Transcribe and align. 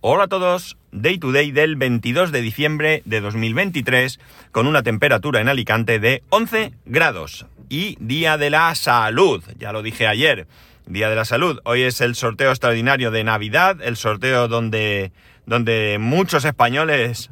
Hola 0.00 0.24
a 0.24 0.28
todos, 0.28 0.76
Day 0.92 1.18
to 1.18 1.32
Day 1.32 1.50
del 1.50 1.74
22 1.74 2.30
de 2.30 2.40
diciembre 2.40 3.02
de 3.04 3.20
2023 3.20 4.20
con 4.52 4.68
una 4.68 4.84
temperatura 4.84 5.40
en 5.40 5.48
Alicante 5.48 5.98
de 5.98 6.22
11 6.28 6.72
grados. 6.86 7.46
Y 7.68 7.96
Día 7.98 8.38
de 8.38 8.48
la 8.48 8.72
Salud, 8.76 9.42
ya 9.58 9.72
lo 9.72 9.82
dije 9.82 10.06
ayer, 10.06 10.46
Día 10.86 11.10
de 11.10 11.16
la 11.16 11.24
Salud. 11.24 11.58
Hoy 11.64 11.82
es 11.82 12.00
el 12.00 12.14
sorteo 12.14 12.50
extraordinario 12.50 13.10
de 13.10 13.24
Navidad, 13.24 13.82
el 13.82 13.96
sorteo 13.96 14.46
donde, 14.46 15.10
donde 15.46 15.96
muchos 15.98 16.44
españoles 16.44 17.30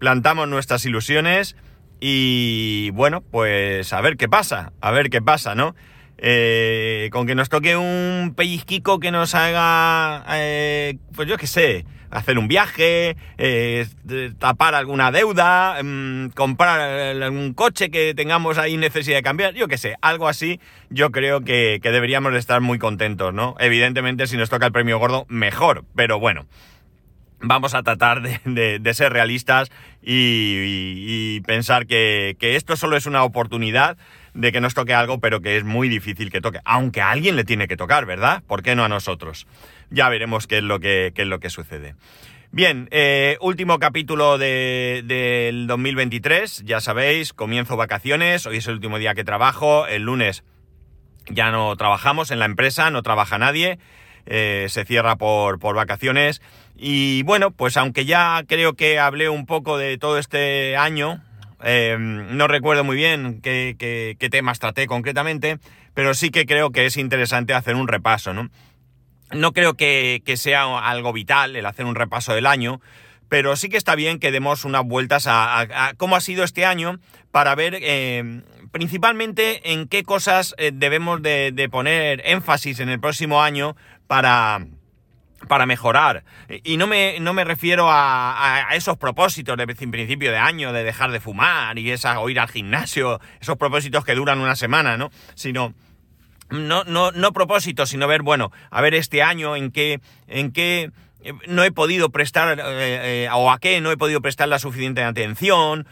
plantamos 0.00 0.48
nuestras 0.48 0.84
ilusiones. 0.86 1.54
Y 2.00 2.90
bueno, 2.94 3.20
pues 3.20 3.92
a 3.92 4.00
ver 4.00 4.16
qué 4.16 4.28
pasa, 4.28 4.72
a 4.80 4.90
ver 4.90 5.08
qué 5.08 5.22
pasa, 5.22 5.54
¿no? 5.54 5.76
Eh, 6.18 7.10
con 7.12 7.26
que 7.26 7.34
nos 7.34 7.50
toque 7.50 7.76
un 7.76 8.32
pellizquico 8.34 9.00
que 9.00 9.10
nos 9.10 9.34
haga, 9.34 10.24
eh, 10.30 10.96
pues 11.14 11.28
yo 11.28 11.36
qué 11.36 11.46
sé, 11.46 11.84
hacer 12.10 12.38
un 12.38 12.48
viaje, 12.48 13.16
eh, 13.36 13.86
tapar 14.38 14.74
alguna 14.74 15.12
deuda, 15.12 15.78
mm, 15.82 16.30
comprar 16.30 16.80
algún 17.22 17.52
coche 17.52 17.90
que 17.90 18.14
tengamos 18.14 18.56
ahí 18.56 18.78
necesidad 18.78 19.18
de 19.18 19.22
cambiar, 19.22 19.54
yo 19.54 19.68
qué 19.68 19.76
sé, 19.76 19.96
algo 20.00 20.26
así, 20.26 20.58
yo 20.88 21.10
creo 21.10 21.42
que, 21.42 21.80
deberíamos 21.82 22.32
de 22.32 22.38
estar 22.38 22.62
muy 22.62 22.78
contentos, 22.78 23.34
¿no? 23.34 23.54
Evidentemente, 23.58 24.26
si 24.26 24.38
nos 24.38 24.48
toca 24.48 24.66
el 24.66 24.72
premio 24.72 24.98
gordo, 24.98 25.26
mejor, 25.28 25.84
pero 25.94 26.18
bueno. 26.18 26.46
Vamos 27.38 27.74
a 27.74 27.82
tratar 27.82 28.22
de, 28.22 28.94
ser 28.94 29.12
realistas 29.12 29.70
y, 30.02 31.40
pensar 31.40 31.86
que 31.86 32.34
esto 32.40 32.76
solo 32.76 32.96
es 32.96 33.04
una 33.04 33.24
oportunidad 33.24 33.98
de 34.36 34.52
que 34.52 34.60
nos 34.60 34.74
toque 34.74 34.94
algo, 34.94 35.18
pero 35.18 35.40
que 35.40 35.56
es 35.56 35.64
muy 35.64 35.88
difícil 35.88 36.30
que 36.30 36.40
toque. 36.40 36.60
Aunque 36.64 37.00
a 37.00 37.10
alguien 37.10 37.36
le 37.36 37.44
tiene 37.44 37.66
que 37.66 37.76
tocar, 37.76 38.04
¿verdad? 38.04 38.42
¿Por 38.46 38.62
qué 38.62 38.76
no 38.76 38.84
a 38.84 38.88
nosotros? 38.88 39.46
Ya 39.90 40.08
veremos 40.08 40.46
qué 40.46 40.58
es 40.58 40.62
lo 40.62 40.78
que, 40.78 41.12
es 41.14 41.26
lo 41.26 41.40
que 41.40 41.50
sucede. 41.50 41.94
Bien, 42.52 42.88
eh, 42.90 43.38
último 43.40 43.78
capítulo 43.78 44.38
del 44.38 45.66
2023, 45.66 46.64
ya 46.64 46.80
sabéis, 46.80 47.32
comienzo 47.32 47.76
vacaciones, 47.76 48.46
hoy 48.46 48.58
es 48.58 48.66
el 48.68 48.74
último 48.74 48.98
día 48.98 49.14
que 49.14 49.24
trabajo, 49.24 49.86
el 49.86 50.02
lunes 50.02 50.44
ya 51.28 51.50
no 51.50 51.74
trabajamos 51.76 52.30
en 52.30 52.38
la 52.38 52.44
empresa, 52.44 52.90
no 52.90 53.02
trabaja 53.02 53.36
nadie, 53.36 53.78
eh, 54.26 54.66
se 54.68 54.84
cierra 54.84 55.16
por, 55.16 55.58
por 55.58 55.74
vacaciones 55.74 56.40
y 56.76 57.24
bueno, 57.24 57.50
pues 57.50 57.76
aunque 57.76 58.04
ya 58.04 58.42
creo 58.46 58.74
que 58.74 58.98
hablé 59.00 59.28
un 59.28 59.44
poco 59.44 59.76
de 59.76 59.98
todo 59.98 60.18
este 60.18 60.76
año, 60.76 61.22
Em, 61.62 62.36
no 62.36 62.48
recuerdo 62.48 62.84
muy 62.84 62.96
bien 62.96 63.40
qué, 63.40 64.16
temas 64.30 64.58
traté 64.58 64.86
concretamente, 64.86 65.58
pero 65.94 66.14
sí 66.14 66.30
que 66.30 66.46
creo 66.46 66.70
que 66.70 66.86
es 66.86 66.96
interesante 66.96 67.54
hacer 67.54 67.76
un 67.76 67.88
repaso, 67.88 68.34
¿no? 68.34 68.50
No 69.32 69.52
creo 69.52 69.74
que, 69.74 70.22
sea 70.36 70.78
algo 70.78 71.12
vital 71.12 71.56
el 71.56 71.66
hacer 71.66 71.86
un 71.86 71.94
repaso 71.94 72.34
del 72.34 72.46
año, 72.46 72.80
pero 73.28 73.56
sí 73.56 73.68
que 73.68 73.76
está 73.76 73.94
bien 73.94 74.20
que 74.20 74.30
demos 74.30 74.64
unas 74.64 74.84
vueltas 74.84 75.26
a, 75.28 75.94
cómo 75.96 76.14
ha 76.14 76.20
sido 76.20 76.44
este 76.44 76.64
año 76.64 77.00
para 77.32 77.54
ver 77.54 77.78
em, 77.82 78.42
principalmente 78.70 79.72
en 79.72 79.88
qué 79.88 80.04
cosas 80.04 80.54
eh, 80.58 80.70
debemos 80.72 81.22
de 81.22 81.68
poner 81.70 82.22
énfasis 82.24 82.80
en 82.80 82.88
el 82.88 83.00
próximo 83.00 83.42
año 83.42 83.76
para 84.06 84.66
para 85.46 85.66
mejorar. 85.66 86.24
Y 86.64 86.76
no 86.76 86.86
me, 86.86 87.18
no 87.20 87.32
me 87.32 87.44
refiero 87.44 87.88
a, 87.90 88.68
esos 88.72 88.96
propósitos 88.96 89.56
de 89.56 89.66
principio 89.66 90.30
de 90.30 90.38
año, 90.38 90.72
de 90.72 90.84
dejar 90.84 91.10
de 91.10 91.20
fumar 91.20 91.78
y 91.78 91.90
esa, 91.90 92.20
o 92.20 92.28
ir 92.28 92.40
al 92.40 92.48
gimnasio, 92.48 93.20
esos 93.40 93.56
propósitos 93.56 94.04
que 94.04 94.14
duran 94.14 94.40
una 94.40 94.56
semana, 94.56 94.96
¿no? 94.96 95.10
Sino, 95.34 95.74
no, 96.50 96.84
no, 96.84 97.12
no 97.12 97.32
propósitos, 97.32 97.90
sino 97.90 98.06
ver, 98.06 98.22
bueno, 98.22 98.52
a 98.70 98.80
ver 98.80 98.94
este 98.94 99.22
año 99.22 99.56
en 99.56 99.70
qué, 99.70 100.00
en 100.28 100.52
qué 100.52 100.90
eh, 101.22 101.32
no 101.48 101.64
he 101.64 101.72
podido 101.72 102.10
prestar, 102.10 102.58
eh, 102.58 103.24
eh, 103.24 103.28
o 103.32 103.50
a 103.50 103.58
qué 103.58 103.80
no 103.80 103.90
he 103.90 103.96
podido 103.96 104.20
prestar 104.20 104.48
la 104.48 104.58
suficiente 104.58 105.02
atención, 105.02 105.86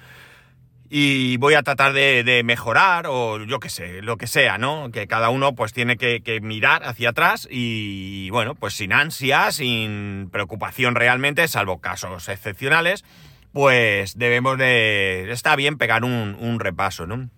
y 0.97 1.39
voy 1.39 1.55
a 1.55 1.65
tratar 1.65 1.93
de, 1.93 2.43
mejorar 2.45 3.07
o 3.09 3.45
yo 3.45 3.59
qué 3.59 3.69
sé, 3.69 4.01
lo 4.01 4.17
que 4.17 4.29
sea, 4.29 4.59
¿no? 4.59 4.93
Que 4.93 5.09
cada 5.09 5.29
uno 5.29 5.57
pues 5.57 5.73
tiene 5.73 5.97
que, 5.97 6.39
mirar 6.41 6.85
hacia 6.85 7.09
atrás 7.09 7.49
y 7.51 8.31
bueno, 8.31 8.55
pues 8.55 8.75
sin 8.75 8.93
ansia, 8.93 9.51
sin 9.51 10.29
preocupación 10.31 10.95
realmente, 10.95 11.49
salvo 11.49 11.81
casos 11.81 12.29
excepcionales, 12.29 13.05
pues 13.53 14.17
debemos 14.17 14.57
de... 14.57 15.33
está 15.33 15.57
bien 15.57 15.79
pegar 15.79 16.05
un 16.05 16.61
repaso, 16.61 17.09
¿no? 17.09 17.29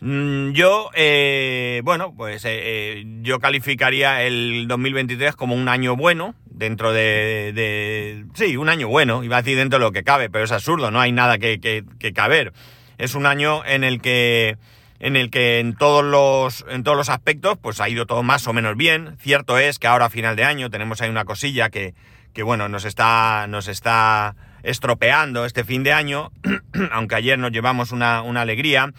Mm, 0.00 0.52
yo, 0.52 0.90
eh, 0.94 1.80
bueno, 1.84 2.14
pues 2.16 2.44
eh, 2.44 2.50
eh, 2.52 3.04
yo 3.22 3.40
calificaría 3.40 4.22
el 4.22 4.68
2023 4.68 5.34
como 5.34 5.56
un 5.56 5.68
año 5.68 5.96
bueno, 5.96 6.34
dentro 6.58 6.92
de, 6.92 8.24
Sí, 8.34 8.56
un 8.56 8.68
año 8.68 8.88
bueno, 8.88 9.24
iba 9.24 9.36
a 9.36 9.42
decir 9.42 9.56
dentro 9.56 9.78
de 9.78 9.84
lo 9.84 9.92
que 9.92 10.04
cabe, 10.04 10.28
pero 10.28 10.44
es 10.44 10.52
absurdo, 10.52 10.90
no 10.90 11.00
hay 11.00 11.12
nada 11.12 11.38
que, 11.38 11.60
que, 11.60 12.12
caber. 12.12 12.52
Es 12.98 13.14
un 13.14 13.26
año 13.26 13.64
en 13.64 13.84
el 13.84 14.00
que 14.00 14.56
en 15.00 15.14
el 15.14 15.30
que 15.30 15.60
en 15.60 15.76
todos 15.76 16.04
los 16.04 16.64
en 16.68 16.82
todos 16.82 16.96
los 16.96 17.08
aspectos 17.08 17.56
pues 17.56 17.80
ha 17.80 17.88
ido 17.88 18.06
todo 18.06 18.22
más 18.22 18.46
o 18.48 18.52
menos 18.52 18.76
bien. 18.76 19.16
Cierto 19.20 19.58
es 19.58 19.78
que 19.78 19.86
ahora 19.86 20.06
a 20.06 20.10
final 20.10 20.34
de 20.34 20.44
año 20.44 20.70
tenemos 20.70 21.00
ahí 21.00 21.08
una 21.08 21.24
cosilla 21.24 21.70
que, 21.70 21.94
que 22.34 22.42
bueno, 22.42 22.68
nos 22.68 22.84
está 22.84 23.46
nos 23.48 23.68
está 23.68 24.34
estropeando 24.64 25.44
este 25.44 25.62
fin 25.62 25.84
de 25.84 25.92
año, 25.92 26.32
aunque 26.90 27.14
ayer 27.14 27.38
nos 27.38 27.52
llevamos 27.52 27.92
una, 27.92 28.22
una 28.22 28.40
alegría 28.40 28.92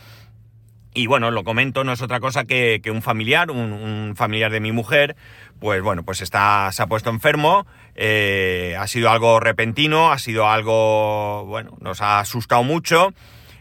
y 1.00 1.08
bueno, 1.08 1.32
lo 1.32 1.46
comento, 1.46 1.86
no 1.86 1.94
es 1.94 2.02
otra 2.02 2.20
cosa 2.20 2.44
que, 2.44 2.82
un 2.92 3.02
familiar, 3.02 3.52
un, 3.52 4.16
familiar 4.18 4.52
de 4.52 4.60
mi 4.60 4.74
mujer, 4.74 5.16
pues 5.60 5.82
bueno, 5.82 6.04
pues 6.04 6.22
está, 6.22 6.70
se 6.74 6.84
ha 6.84 6.88
puesto 6.88 7.10
enfermo, 7.10 7.66
eh, 7.96 8.76
ha 8.78 8.86
sido 8.86 9.10
algo 9.10 9.40
repentino, 9.40 10.12
ha 10.12 10.20
sido 10.20 10.50
algo, 10.50 11.46
bueno, 11.46 11.78
nos 11.80 12.02
ha 12.02 12.20
asustado 12.20 12.64
mucho. 12.64 13.14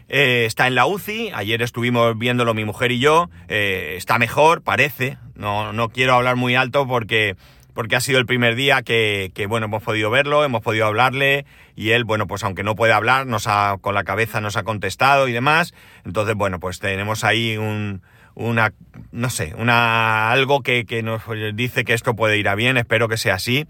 Eh, 0.09 0.43
está 0.47 0.67
en 0.67 0.75
la 0.75 0.85
UCI, 0.85 1.31
ayer 1.33 1.61
estuvimos 1.61 2.17
viéndolo 2.17 2.53
mi 2.53 2.65
mujer 2.65 2.91
y 2.91 2.99
yo, 2.99 3.29
eh, 3.47 3.93
está 3.95 4.19
mejor, 4.19 4.61
parece, 4.61 5.17
no, 5.35 5.71
no 5.71 5.87
quiero 5.89 6.15
hablar 6.15 6.35
muy 6.35 6.55
alto 6.55 6.87
porque 6.87 7.37
porque 7.79 7.95
ha 7.95 8.01
sido 8.01 8.19
el 8.19 8.25
primer 8.25 8.55
día 8.55 8.81
que, 8.81 9.31
bueno, 9.47 9.67
hemos 9.67 9.81
podido 9.81 10.09
verlo, 10.09 10.43
hemos 10.43 10.61
podido 10.61 10.85
hablarle 10.85 11.45
y 11.77 11.91
él, 11.91 12.03
bueno, 12.03 12.27
pues 12.27 12.43
aunque 12.43 12.61
no 12.61 12.75
puede 12.75 12.91
hablar, 12.91 13.25
nos 13.25 13.47
ha, 13.47 13.77
con 13.79 13.95
la 13.95 14.03
cabeza 14.03 14.41
nos 14.41 14.57
ha 14.57 14.63
contestado 14.63 15.29
y 15.29 15.31
demás. 15.31 15.73
Entonces, 16.03 16.35
bueno, 16.35 16.59
pues 16.59 16.79
tenemos 16.79 17.23
ahí 17.23 17.55
un, 17.55 18.01
una, 18.35 18.73
no 19.13 19.29
sé, 19.29 19.53
una, 19.57 20.29
algo 20.29 20.61
que, 20.61 20.83
nos 21.03 21.21
dice 21.53 21.85
que 21.85 21.93
esto 21.93 22.17
puede 22.17 22.37
ir 22.37 22.49
a 22.49 22.55
bien, 22.55 22.75
espero 22.75 23.07
que 23.07 23.15
sea 23.15 23.35
así. 23.35 23.65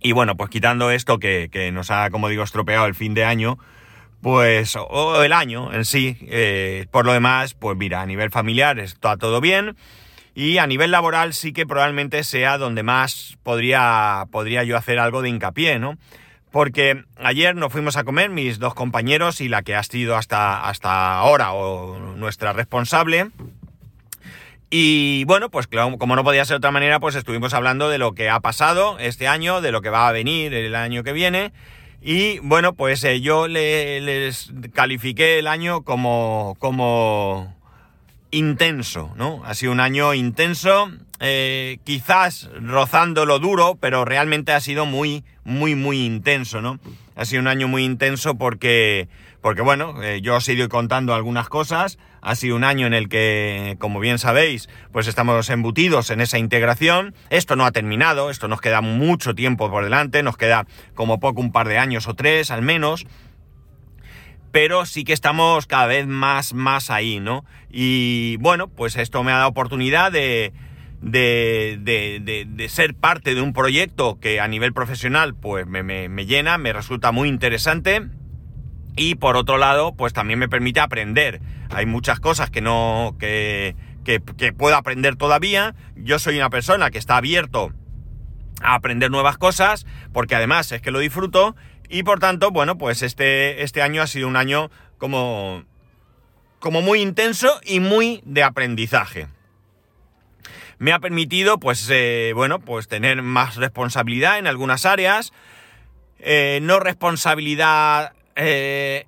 Y 0.00 0.12
bueno, 0.12 0.38
pues 0.38 0.48
quitando 0.48 0.90
esto 0.90 1.18
que, 1.18 1.70
nos 1.74 1.90
ha, 1.90 2.08
como 2.08 2.30
digo, 2.30 2.42
estropeado 2.42 2.86
el 2.86 2.94
fin 2.94 3.12
de 3.12 3.26
año, 3.26 3.58
pues, 4.22 4.76
o 4.76 5.22
el 5.22 5.34
año 5.34 5.74
en 5.74 5.84
sí, 5.84 6.16
eh, 6.22 6.86
por 6.90 7.04
lo 7.04 7.12
demás, 7.12 7.52
pues 7.52 7.76
mira, 7.76 8.00
a 8.00 8.06
nivel 8.06 8.30
familiar 8.30 8.78
está 8.78 9.18
todo 9.18 9.42
bien. 9.42 9.76
Y 10.34 10.58
a 10.58 10.66
nivel 10.66 10.90
laboral 10.90 11.34
sí 11.34 11.52
que 11.52 11.66
probablemente 11.66 12.22
sea 12.24 12.58
donde 12.58 12.82
más 12.82 13.36
podría, 13.42 14.26
podría 14.30 14.64
yo 14.64 14.76
hacer 14.76 14.98
algo 14.98 15.22
de 15.22 15.28
hincapié, 15.28 15.78
¿no? 15.78 15.96
Porque 16.50 17.04
ayer 17.16 17.54
nos 17.54 17.72
fuimos 17.72 17.96
a 17.96 18.04
comer 18.04 18.30
mis 18.30 18.58
dos 18.58 18.74
compañeros 18.74 19.40
y 19.40 19.48
la 19.48 19.62
que 19.62 19.76
ha 19.76 19.82
sido 19.82 20.16
hasta, 20.16 20.68
hasta 20.68 21.18
ahora 21.18 21.52
o 21.52 21.98
nuestra 22.16 22.52
responsable. 22.52 23.30
Y 24.68 25.24
bueno, 25.24 25.50
pues 25.50 25.66
como 25.66 26.16
no 26.16 26.24
podía 26.24 26.44
ser 26.44 26.54
de 26.54 26.58
otra 26.58 26.70
manera, 26.70 27.00
pues 27.00 27.16
estuvimos 27.16 27.54
hablando 27.54 27.88
de 27.88 27.98
lo 27.98 28.14
que 28.14 28.30
ha 28.30 28.38
pasado 28.38 28.98
este 29.00 29.26
año, 29.26 29.60
de 29.60 29.72
lo 29.72 29.82
que 29.82 29.90
va 29.90 30.08
a 30.08 30.12
venir 30.12 30.54
el 30.54 30.74
año 30.76 31.02
que 31.02 31.12
viene. 31.12 31.52
Y 32.00 32.38
bueno, 32.38 32.72
pues 32.74 33.02
eh, 33.04 33.20
yo 33.20 33.46
les 33.46 34.52
califiqué 34.72 35.38
el 35.38 35.48
año 35.48 35.82
como, 35.82 36.56
como 36.58 37.54
intenso, 38.30 39.12
¿no? 39.16 39.42
Ha 39.44 39.54
sido 39.54 39.72
un 39.72 39.80
año 39.80 40.14
intenso, 40.14 40.90
eh, 41.20 41.78
quizás 41.84 42.48
rozando 42.60 43.26
lo 43.26 43.38
duro, 43.38 43.76
pero 43.80 44.04
realmente 44.04 44.52
ha 44.52 44.60
sido 44.60 44.86
muy, 44.86 45.24
muy, 45.44 45.74
muy 45.74 46.04
intenso, 46.04 46.60
¿no? 46.60 46.78
Ha 47.16 47.24
sido 47.24 47.42
un 47.42 47.48
año 47.48 47.68
muy 47.68 47.84
intenso 47.84 48.36
porque, 48.36 49.08
porque 49.42 49.60
bueno, 49.60 50.02
eh, 50.02 50.20
yo 50.22 50.36
os 50.36 50.48
he 50.48 50.54
ido 50.54 50.68
contando 50.68 51.14
algunas 51.14 51.48
cosas. 51.48 51.98
Ha 52.22 52.34
sido 52.34 52.56
un 52.56 52.64
año 52.64 52.86
en 52.86 52.94
el 52.94 53.08
que, 53.08 53.76
como 53.78 54.00
bien 54.00 54.18
sabéis, 54.18 54.68
pues 54.92 55.06
estamos 55.06 55.50
embutidos 55.50 56.10
en 56.10 56.20
esa 56.20 56.38
integración. 56.38 57.14
Esto 57.28 57.56
no 57.56 57.66
ha 57.66 57.72
terminado, 57.72 58.30
esto 58.30 58.48
nos 58.48 58.60
queda 58.60 58.80
mucho 58.80 59.34
tiempo 59.34 59.70
por 59.70 59.84
delante, 59.84 60.22
nos 60.22 60.36
queda 60.36 60.66
como 60.94 61.20
poco 61.20 61.40
un 61.40 61.52
par 61.52 61.68
de 61.68 61.78
años 61.78 62.08
o 62.08 62.14
tres 62.14 62.50
al 62.50 62.62
menos 62.62 63.06
pero 64.52 64.86
sí 64.86 65.04
que 65.04 65.12
estamos 65.12 65.66
cada 65.66 65.86
vez 65.86 66.06
más, 66.06 66.54
más 66.54 66.90
ahí, 66.90 67.20
¿no? 67.20 67.44
Y 67.70 68.36
bueno, 68.38 68.68
pues 68.68 68.96
esto 68.96 69.22
me 69.22 69.32
ha 69.32 69.36
dado 69.36 69.48
oportunidad 69.50 70.10
de, 70.10 70.52
de, 71.00 71.78
de, 72.46 72.68
ser 72.68 72.94
parte 72.94 73.34
de 73.34 73.40
un 73.40 73.52
proyecto 73.52 74.18
que 74.20 74.40
a 74.40 74.48
nivel 74.48 74.72
profesional 74.72 75.34
pues 75.34 75.66
me, 75.66 75.82
me, 75.82 76.08
me, 76.08 76.26
llena, 76.26 76.58
me 76.58 76.72
resulta 76.72 77.12
muy 77.12 77.28
interesante 77.28 78.08
y 78.96 79.14
por 79.14 79.36
otro 79.36 79.56
lado 79.56 79.94
pues 79.94 80.12
también 80.12 80.38
me 80.38 80.48
permite 80.48 80.80
aprender. 80.80 81.40
Hay 81.70 81.86
muchas 81.86 82.18
cosas 82.20 82.50
que 82.50 82.60
no, 82.60 83.16
que, 83.18 83.76
que, 84.04 84.20
que 84.36 84.52
puedo 84.52 84.76
aprender 84.76 85.16
todavía. 85.16 85.74
Yo 85.96 86.18
soy 86.18 86.36
una 86.36 86.50
persona 86.50 86.90
que 86.90 86.98
está 86.98 87.16
abierto 87.16 87.72
a 88.62 88.74
aprender 88.74 89.10
nuevas 89.10 89.38
cosas, 89.38 89.86
porque 90.12 90.34
además 90.34 90.70
es 90.72 90.82
que 90.82 90.90
lo 90.90 90.98
disfruto 90.98 91.56
y 91.90 92.04
por 92.04 92.20
tanto, 92.20 92.52
bueno, 92.52 92.78
pues 92.78 93.02
este, 93.02 93.62
este 93.62 93.82
año 93.82 94.00
ha 94.00 94.06
sido 94.06 94.28
un 94.28 94.36
año 94.36 94.70
como, 94.96 95.64
como 96.60 96.82
muy 96.82 97.00
intenso 97.02 97.60
y 97.64 97.80
muy 97.80 98.22
de 98.24 98.44
aprendizaje. 98.44 99.26
Me 100.78 100.92
ha 100.92 101.00
permitido, 101.00 101.58
pues, 101.58 101.86
eh, 101.90 102.32
bueno, 102.34 102.60
pues 102.60 102.88
tener 102.88 103.20
más 103.22 103.56
responsabilidad 103.56 104.38
en 104.38 104.46
algunas 104.46 104.86
áreas, 104.86 105.32
eh, 106.20 106.60
no 106.62 106.78
responsabilidad 106.78 108.12
eh, 108.36 109.06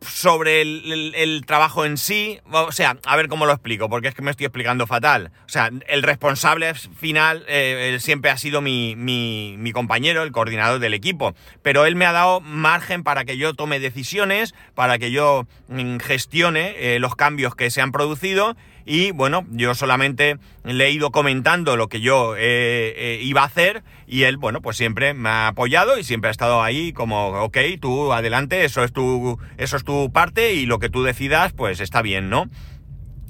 sobre 0.00 0.62
el, 0.62 1.42
trabajo 1.46 1.84
en 1.84 1.96
sí, 1.96 2.40
o 2.50 2.72
sea, 2.72 2.98
a 3.04 3.16
ver 3.16 3.28
cómo 3.28 3.46
lo 3.46 3.52
explico, 3.52 3.88
porque 3.88 4.08
es 4.08 4.14
que 4.14 4.22
me 4.22 4.30
estoy 4.30 4.46
explicando 4.46 4.86
fatal. 4.86 5.32
O 5.46 5.48
sea, 5.48 5.70
el 5.88 6.02
responsable 6.02 6.72
final 6.74 7.44
eh, 7.48 7.96
siempre 8.00 8.30
ha 8.30 8.36
sido 8.36 8.60
mi, 8.60 8.94
mi, 8.96 9.72
compañero, 9.72 10.22
el 10.22 10.32
coordinador 10.32 10.78
del 10.78 10.94
equipo, 10.94 11.34
pero 11.62 11.86
él 11.86 11.96
me 11.96 12.06
ha 12.06 12.12
dado 12.12 12.40
margen 12.40 13.02
para 13.02 13.24
que 13.24 13.36
yo 13.36 13.54
tome 13.54 13.80
decisiones, 13.80 14.54
para 14.74 14.98
que 14.98 15.10
yo 15.10 15.46
mm, 15.68 15.98
gestione 15.98 16.74
eh, 16.78 16.98
los 16.98 17.16
cambios 17.16 17.54
que 17.54 17.70
se 17.70 17.80
han 17.80 17.92
producido 17.92 18.56
y 18.88 19.10
bueno, 19.10 19.46
yo 19.50 19.74
solamente 19.74 20.38
le 20.64 20.86
he 20.86 20.90
ido 20.90 21.10
comentando 21.10 21.76
lo 21.76 21.88
que 21.88 22.00
yo 22.00 22.36
eh, 22.36 22.94
eh, 22.96 23.20
iba 23.22 23.42
a 23.42 23.44
hacer 23.44 23.84
y 24.06 24.22
él, 24.22 24.38
bueno, 24.38 24.62
pues 24.62 24.78
siempre 24.78 25.12
me 25.12 25.28
ha 25.28 25.48
apoyado 25.48 25.98
y 25.98 26.04
siempre 26.04 26.28
ha 26.28 26.30
estado 26.30 26.62
ahí 26.62 26.94
como, 26.94 27.28
ok, 27.42 27.58
tú 27.82 28.14
adelante, 28.14 28.64
eso 28.64 28.82
es 28.82 28.92
tu, 28.94 29.38
eso 29.58 29.76
es 29.76 29.84
tu 29.84 30.10
parte 30.10 30.54
y 30.54 30.64
lo 30.64 30.78
que 30.78 30.88
tú 30.88 31.02
decidas, 31.02 31.52
pues 31.52 31.80
está 31.80 32.00
bien, 32.00 32.30
¿no? 32.30 32.46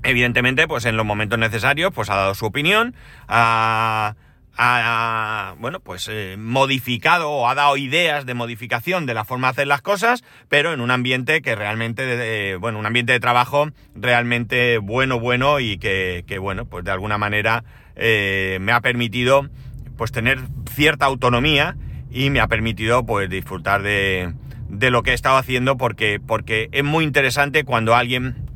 Evidentemente, 0.05 0.69
pues 0.69 0.85
en 0.85 0.97
los 0.97 1.05
momentos 1.05 1.41
necesarios, 1.41 1.93
pues 1.93 2.09
ha 2.09 2.15
dado 2.15 2.37
su 2.37 2.47
opinión, 2.47 2.95
ha 3.27 4.15
ha, 4.59 5.55
bueno, 5.61 5.79
pues 5.79 6.09
eh, 6.11 6.37
modificado 6.37 7.31
o 7.31 7.49
ha 7.49 7.55
dado 7.55 7.77
ideas 7.77 8.27
de 8.27 8.35
modificación 8.35 9.07
de 9.07 9.15
la 9.15 9.25
forma 9.25 9.47
de 9.47 9.51
hacer 9.53 9.67
las 9.69 9.83
cosas, 9.83 10.25
pero 10.49 10.73
en 10.73 10.81
un 10.81 10.91
ambiente 10.91 11.41
que 11.43 11.55
realmente, 11.55 12.57
bueno, 12.57 12.81
un 12.81 12.87
ambiente 12.87 13.13
de 13.13 13.21
trabajo 13.21 13.71
realmente 13.95 14.79
bueno, 14.79 15.21
bueno 15.21 15.61
y 15.61 15.79
que, 15.79 16.25
bueno, 16.41 16.67
pues 16.67 16.85
de 16.85 16.91
alguna 16.91 17.19
manera 17.19 17.65
eh, 17.95 18.59
me 18.61 18.73
ha 18.73 18.81
permitido 18.81 19.49
pues 19.97 20.11
tener 20.11 20.41
cierta 20.73 21.07
autonomía 21.07 21.77
y 22.11 22.31
me 22.31 22.41
ha 22.41 22.49
permitido 22.49 23.07
pues 23.07 23.31
disfrutar 23.31 23.83
de, 23.83 24.35
de 24.69 24.91
lo 24.91 25.03
que 25.03 25.13
he 25.13 25.15
estado 25.15 25.37
haciendo 25.37 25.77
porque, 25.77 26.21
porque 26.25 26.69
es 26.73 26.85
muy 26.85 27.05
interesante 27.05 27.65
cuando 27.65 27.95
alguien 27.95 28.49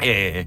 eh, 0.00 0.46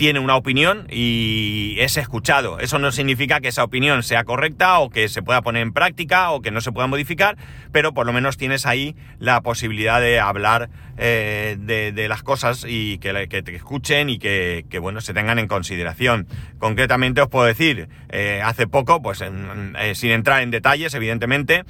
tiene 0.00 0.18
una 0.18 0.34
opinión 0.34 0.86
y 0.88 1.76
es 1.78 1.98
escuchado. 1.98 2.58
Eso 2.58 2.78
no 2.78 2.90
significa 2.90 3.40
que 3.40 3.48
esa 3.48 3.64
opinión 3.64 4.02
sea 4.02 4.24
correcta 4.24 4.78
o 4.78 4.88
que 4.88 5.10
se 5.10 5.20
pueda 5.20 5.42
poner 5.42 5.60
en 5.60 5.74
práctica 5.74 6.30
o 6.30 6.40
que 6.40 6.50
no 6.50 6.62
se 6.62 6.72
pueda 6.72 6.86
modificar, 6.86 7.36
pero 7.70 7.92
por 7.92 8.06
lo 8.06 8.14
menos 8.14 8.38
tienes 8.38 8.64
ahí 8.64 8.96
la 9.18 9.42
posibilidad 9.42 10.00
de 10.00 10.18
hablar 10.18 10.70
eh, 10.96 11.58
de, 11.60 12.08
las 12.08 12.22
cosas 12.22 12.64
y 12.66 12.96
que, 12.96 13.12
te 13.12 13.54
escuchen 13.54 14.08
y 14.08 14.18
que, 14.18 14.64
bueno, 14.80 15.02
se 15.02 15.12
tengan 15.12 15.38
en 15.38 15.48
consideración. 15.48 16.26
Concretamente 16.58 17.20
os 17.20 17.28
puedo 17.28 17.44
decir, 17.44 17.90
eh, 18.08 18.40
hace 18.42 18.66
poco, 18.66 19.02
pues 19.02 19.20
eh, 19.20 19.94
sin 19.94 20.12
entrar 20.12 20.40
en 20.40 20.50
detalles, 20.50 20.94
evidentemente, 20.94 21.64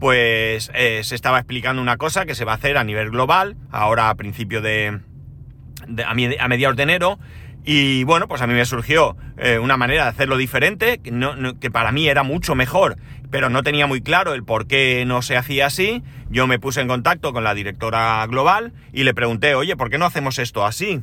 pues 0.00 0.72
se 0.74 1.14
estaba 1.14 1.38
explicando 1.38 1.80
una 1.80 1.98
cosa 1.98 2.26
que 2.26 2.34
se 2.34 2.44
va 2.44 2.50
a 2.50 2.56
hacer 2.56 2.76
a 2.76 2.82
nivel 2.82 3.10
global, 3.10 3.54
ahora 3.70 4.10
a 4.10 4.16
principio 4.16 4.60
de, 4.60 4.98
a, 6.04 6.48
mediados 6.48 6.76
de 6.76 6.82
enero, 6.82 7.18
y 7.64 8.04
bueno, 8.04 8.26
pues 8.26 8.40
a 8.40 8.46
mí 8.46 8.54
me 8.54 8.64
surgió 8.64 9.16
eh, 9.36 9.58
una 9.58 9.76
manera 9.76 10.04
de 10.04 10.10
hacerlo 10.10 10.36
diferente, 10.36 10.98
que, 10.98 11.70
para 11.70 11.92
mí 11.92 12.08
era 12.08 12.22
mucho 12.22 12.54
mejor, 12.54 12.96
pero 13.30 13.50
no 13.50 13.62
tenía 13.62 13.86
muy 13.86 14.00
claro 14.00 14.32
el 14.32 14.44
por 14.44 14.66
qué 14.66 15.04
no 15.06 15.22
se 15.22 15.36
hacía 15.36 15.66
así. 15.66 16.02
Yo 16.30 16.46
me 16.46 16.58
puse 16.58 16.80
en 16.80 16.88
contacto 16.88 17.32
con 17.32 17.44
la 17.44 17.54
directora 17.54 18.26
global 18.26 18.72
y 18.92 19.04
le 19.04 19.14
pregunté, 19.14 19.54
oye, 19.54 19.76
¿por 19.76 19.90
qué 19.90 19.98
no 19.98 20.06
hacemos 20.06 20.38
esto 20.38 20.64
así? 20.64 21.02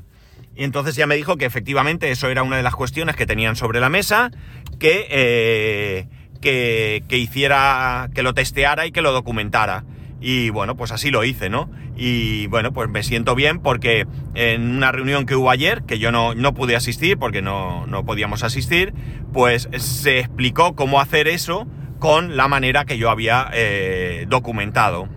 Y 0.56 0.64
entonces 0.64 0.96
ya 0.96 1.06
me 1.06 1.16
dijo 1.16 1.38
que 1.38 1.46
efectivamente 1.46 2.10
eso 2.10 2.30
era 2.30 2.42
una 2.42 2.58
de 2.58 2.64
las 2.64 2.76
cuestiones 2.76 3.16
que 3.16 3.28
tenían 3.28 3.56
sobre 3.56 3.80
la 3.80 3.90
mesa, 3.90 4.32
que, 4.80 5.06
eh, 5.12 6.08
que, 6.42 7.04
que 7.08 7.18
hiciera, 7.18 8.10
que 8.16 8.24
lo 8.24 8.34
testeara 8.34 8.88
y 8.88 8.92
que 8.92 9.04
lo 9.04 9.12
documentara. 9.12 9.84
Y 10.20 10.50
bueno, 10.50 10.76
pues 10.76 10.92
así 10.92 11.12
lo 11.12 11.24
hice, 11.24 11.50
¿no? 11.50 11.70
Y 11.96 12.48
bueno, 12.48 12.74
pues 12.74 12.90
me 12.90 13.04
siento 13.04 13.36
bien 13.36 13.60
porque 13.60 14.08
en 14.34 14.76
una 14.76 14.92
reunión 14.92 15.26
que 15.26 15.36
hubo 15.36 15.52
ayer, 15.52 15.84
que 15.84 16.00
yo 16.00 16.12
no, 16.12 16.34
no 16.34 16.54
pude 16.54 16.76
asistir 16.76 17.18
porque 17.18 17.42
no, 17.42 17.86
no, 17.86 18.06
podíamos 18.06 18.44
asistir, 18.44 18.94
pues 19.32 19.70
se 19.78 20.20
explicó 20.20 20.76
cómo 20.76 21.00
hacer 21.00 21.28
eso 21.28 21.68
con 22.00 22.36
la 22.36 22.48
manera 22.48 22.86
que 22.86 22.98
yo 22.98 23.10
había 23.10 23.50
eh, 23.54 24.26
documentado. 24.28 25.08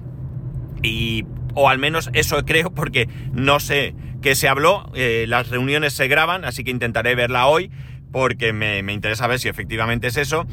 Y, 0.82 1.24
o 1.54 1.68
al 1.68 1.78
menos 1.78 2.10
eso 2.12 2.44
creo 2.44 2.70
porque 2.70 3.08
no 3.32 3.58
sé 3.60 3.94
qué 4.20 4.34
se 4.34 4.48
habló, 4.48 4.90
eh, 4.94 5.24
las 5.28 5.48
reuniones 5.48 5.94
se 5.94 6.08
graban, 6.08 6.44
así 6.44 6.62
que 6.62 6.70
intentaré 6.70 7.14
verla 7.14 7.46
hoy 7.46 7.70
porque 8.12 8.52
me, 8.52 8.82
me 8.82 8.92
interesa 8.92 9.26
ver 9.26 9.38
si 9.38 9.48
efectivamente 9.48 10.08
es 10.08 10.16
eso 10.16 10.46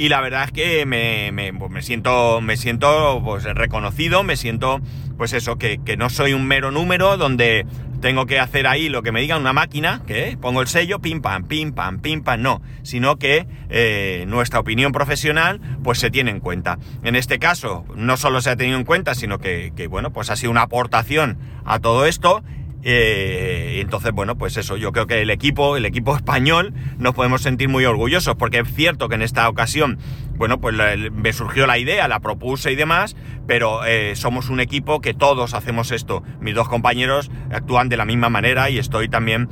y 0.00 0.08
la 0.08 0.22
verdad 0.22 0.44
es 0.44 0.52
que 0.52 0.86
me, 0.86 1.52
pues 1.58 1.70
me, 1.70 1.82
siento, 1.82 2.40
me 2.40 2.56
siento 2.56 3.20
pues, 3.22 3.44
reconocido, 3.44 4.22
me 4.22 4.34
siento, 4.34 4.80
pues 5.18 5.34
eso, 5.34 5.58
que, 5.58 5.78
no 5.98 6.08
soy 6.08 6.32
un 6.32 6.46
mero 6.46 6.70
número 6.70 7.18
donde 7.18 7.66
tengo 8.00 8.24
que 8.24 8.40
hacer 8.40 8.66
ahí 8.66 8.88
lo 8.88 9.02
que 9.02 9.12
me 9.12 9.20
diga 9.20 9.36
una 9.36 9.52
máquina, 9.52 10.00
que 10.06 10.38
pongo 10.40 10.62
el 10.62 10.68
sello, 10.68 11.00
pim 11.00 11.20
pam, 11.20 11.44
pim 11.44 11.74
pam, 11.74 11.98
pim 12.00 12.22
pam, 12.22 12.40
no, 12.40 12.62
sino 12.82 13.18
que 13.18 13.46
eh, 13.68 14.24
nuestra 14.26 14.60
opinión 14.60 14.92
profesional 14.92 15.60
pues 15.84 15.98
se 15.98 16.10
tiene 16.10 16.30
en 16.30 16.40
cuenta. 16.40 16.78
En 17.02 17.14
este 17.14 17.38
caso, 17.38 17.84
no 17.94 18.16
solo 18.16 18.40
se 18.40 18.48
ha 18.48 18.56
tenido 18.56 18.78
en 18.78 18.84
cuenta, 18.84 19.14
sino 19.14 19.38
que, 19.38 19.74
que 19.76 19.86
bueno, 19.86 20.14
pues 20.14 20.30
ha 20.30 20.36
sido 20.36 20.50
una 20.50 20.62
aportación 20.62 21.36
a 21.66 21.78
todo 21.78 22.06
esto 22.06 22.42
eh, 22.82 23.78
entonces, 23.80 24.12
bueno, 24.12 24.36
pues 24.36 24.56
eso, 24.56 24.76
yo 24.76 24.92
creo 24.92 25.06
que 25.06 25.20
el 25.22 25.30
equipo, 25.30 25.76
el 25.76 25.84
equipo 25.84 26.16
español, 26.16 26.72
nos 26.98 27.14
podemos 27.14 27.42
sentir 27.42 27.68
muy 27.68 27.84
orgullosos, 27.84 28.36
porque 28.36 28.60
es 28.60 28.74
cierto 28.74 29.08
que 29.08 29.16
en 29.16 29.22
esta 29.22 29.48
ocasión, 29.48 29.98
bueno, 30.36 30.60
pues 30.60 30.74
me 31.12 31.32
surgió 31.32 31.66
la 31.66 31.78
idea, 31.78 32.08
la 32.08 32.20
propuse 32.20 32.72
y 32.72 32.76
demás, 32.76 33.16
pero 33.46 33.84
eh, 33.84 34.16
somos 34.16 34.48
un 34.48 34.60
equipo 34.60 35.00
que 35.00 35.12
todos 35.12 35.54
hacemos 35.54 35.90
esto. 35.90 36.22
Mis 36.40 36.54
dos 36.54 36.68
compañeros 36.68 37.30
actúan 37.50 37.88
de 37.88 37.96
la 37.96 38.04
misma 38.04 38.30
manera 38.30 38.70
y 38.70 38.78
estoy 38.78 39.08
también 39.08 39.48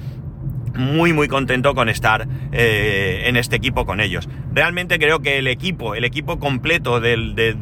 muy 0.79 1.13
muy 1.13 1.29
contento 1.29 1.75
con 1.75 1.89
estar 1.89 2.27
eh, 2.53 3.25
en 3.27 3.37
este 3.37 3.57
equipo 3.57 3.85
con 3.85 4.01
ellos. 4.01 4.29
Realmente 4.53 4.99
creo 4.99 5.21
que 5.21 5.39
el 5.39 5.47
equipo, 5.49 5.95
el 5.95 6.05
equipo 6.05 6.39
completo 6.39 7.01
de, 7.01 7.17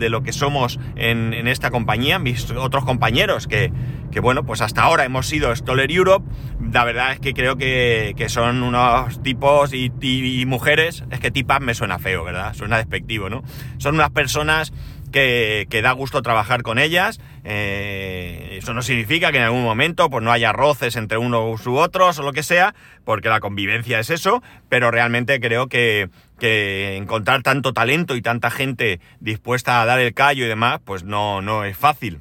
lo 0.08 0.22
que 0.22 0.32
somos 0.32 0.78
en, 0.94 1.32
esta 1.48 1.70
compañía, 1.70 2.18
mis 2.18 2.50
otros 2.50 2.84
compañeros 2.84 3.48
que, 3.48 3.72
bueno, 4.20 4.44
pues 4.44 4.60
hasta 4.60 4.82
ahora 4.82 5.04
hemos 5.04 5.26
sido 5.26 5.54
Stoller 5.54 5.90
Europe, 5.90 6.26
la 6.72 6.84
verdad 6.84 7.12
es 7.12 7.20
que 7.20 7.34
creo 7.34 7.56
que, 7.56 8.14
son 8.28 8.62
unos 8.62 9.22
tipos 9.22 9.72
y, 9.72 10.44
mujeres, 10.46 11.04
es 11.10 11.20
que 11.20 11.30
tipas 11.30 11.60
me 11.60 11.74
suena 11.74 11.98
feo, 11.98 12.24
¿verdad? 12.24 12.54
Suena 12.54 12.76
despectivo, 12.76 13.28
¿no? 13.28 13.42
Son 13.78 13.94
unas 13.94 14.10
personas 14.10 14.72
que, 15.12 15.80
da 15.82 15.92
gusto 15.92 16.22
trabajar 16.22 16.62
con 16.62 16.78
ellas. 16.78 17.20
Eh, 17.48 18.56
eso 18.58 18.74
no 18.74 18.82
significa 18.82 19.30
que 19.30 19.38
en 19.38 19.44
algún 19.44 19.62
momento 19.62 20.10
pues, 20.10 20.24
no 20.24 20.32
haya 20.32 20.52
roces 20.52 20.96
entre 20.96 21.16
unos 21.16 21.64
u 21.64 21.76
otros 21.76 22.18
o 22.18 22.22
lo 22.22 22.32
que 22.32 22.42
sea, 22.42 22.74
porque 23.04 23.28
la 23.28 23.38
convivencia 23.38 24.00
es 24.00 24.10
eso, 24.10 24.42
pero 24.68 24.90
realmente 24.90 25.38
creo 25.38 25.68
que, 25.68 26.08
encontrar 26.40 27.42
tanto 27.42 27.72
talento 27.72 28.16
y 28.16 28.22
tanta 28.22 28.50
gente 28.50 29.00
dispuesta 29.20 29.80
a 29.80 29.86
dar 29.86 30.00
el 30.00 30.12
callo 30.12 30.44
y 30.44 30.48
demás, 30.48 30.80
pues 30.84 31.04
no, 31.04 31.40
no 31.40 31.64
es 31.64 31.76
fácil. 31.76 32.20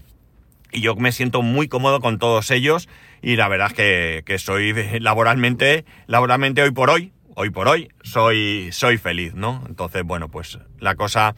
Y 0.72 0.82
yo 0.82 0.96
me 0.96 1.12
siento 1.12 1.41
muy 1.41 1.67
cómodo 1.67 2.00
con 2.00 2.20
todos 2.20 2.51
ellos 2.51 2.88
y 3.22 3.36
la 3.36 3.48
verdad 3.48 3.67
es 3.67 3.74
que, 3.74 4.24
que 4.25 4.38
soy 4.38 4.74
laboralmente, 5.00 5.86
laboralmente 6.05 6.62
hoy 6.62 6.72
por 6.72 6.89
hoy, 6.89 7.12
hoy 7.34 7.50
por 7.50 7.67
hoy, 7.67 7.89
soy, 8.03 8.70
soy 8.72 8.98
feliz, 8.98 9.34
¿no? 9.34 9.63
Entonces, 9.67 10.03
bueno, 10.03 10.29
pues 10.29 10.60
la 10.79 10.96
cosa 10.96 11.36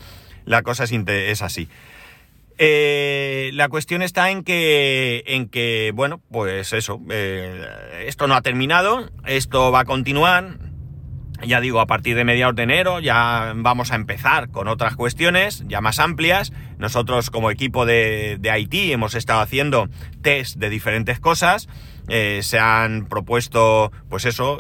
la 0.48 0.64
cosa 0.64 0.86
es, 0.86 1.42
así. 1.42 1.68
Eh, 2.60 3.52
la 3.54 3.70
cuestión 3.70 4.02
está 4.02 4.32
en 4.32 4.44
que, 4.44 5.24
en 5.28 5.48
que 5.48 5.92
bueno, 5.94 6.22
pues 6.32 6.74
eso, 6.74 7.00
eh, 7.10 7.64
esto 8.06 8.28
no 8.28 8.34
ha 8.34 8.42
terminado, 8.42 9.10
esto 9.26 9.72
va 9.72 9.82
a 9.82 9.86
continuar. 9.86 10.58
Ya 11.46 11.62
digo, 11.62 11.80
a 11.80 11.86
partir 11.86 12.16
de 12.16 12.24
mediados 12.24 12.56
de 12.56 12.64
enero 12.64 13.00
ya 13.00 13.54
vamos 13.56 13.92
a 13.92 13.96
empezar 13.96 14.50
con 14.50 14.68
otras 14.68 14.96
cuestiones 14.96 15.64
ya 15.68 15.82
más 15.82 16.00
amplias. 16.00 16.52
Nosotros 16.80 17.30
como 17.30 17.52
equipo 17.52 17.86
de, 17.86 18.38
de 18.40 18.60
IT 18.60 18.74
hemos 18.92 19.14
estado 19.14 19.42
haciendo 19.42 19.88
test 20.24 20.56
de 20.56 20.72
diferentes 20.72 21.20
cosas. 21.20 21.70
Eh, 22.08 22.40
se 22.42 22.58
han 22.58 23.06
propuesto, 23.06 23.92
pues 24.10 24.26
eso, 24.26 24.60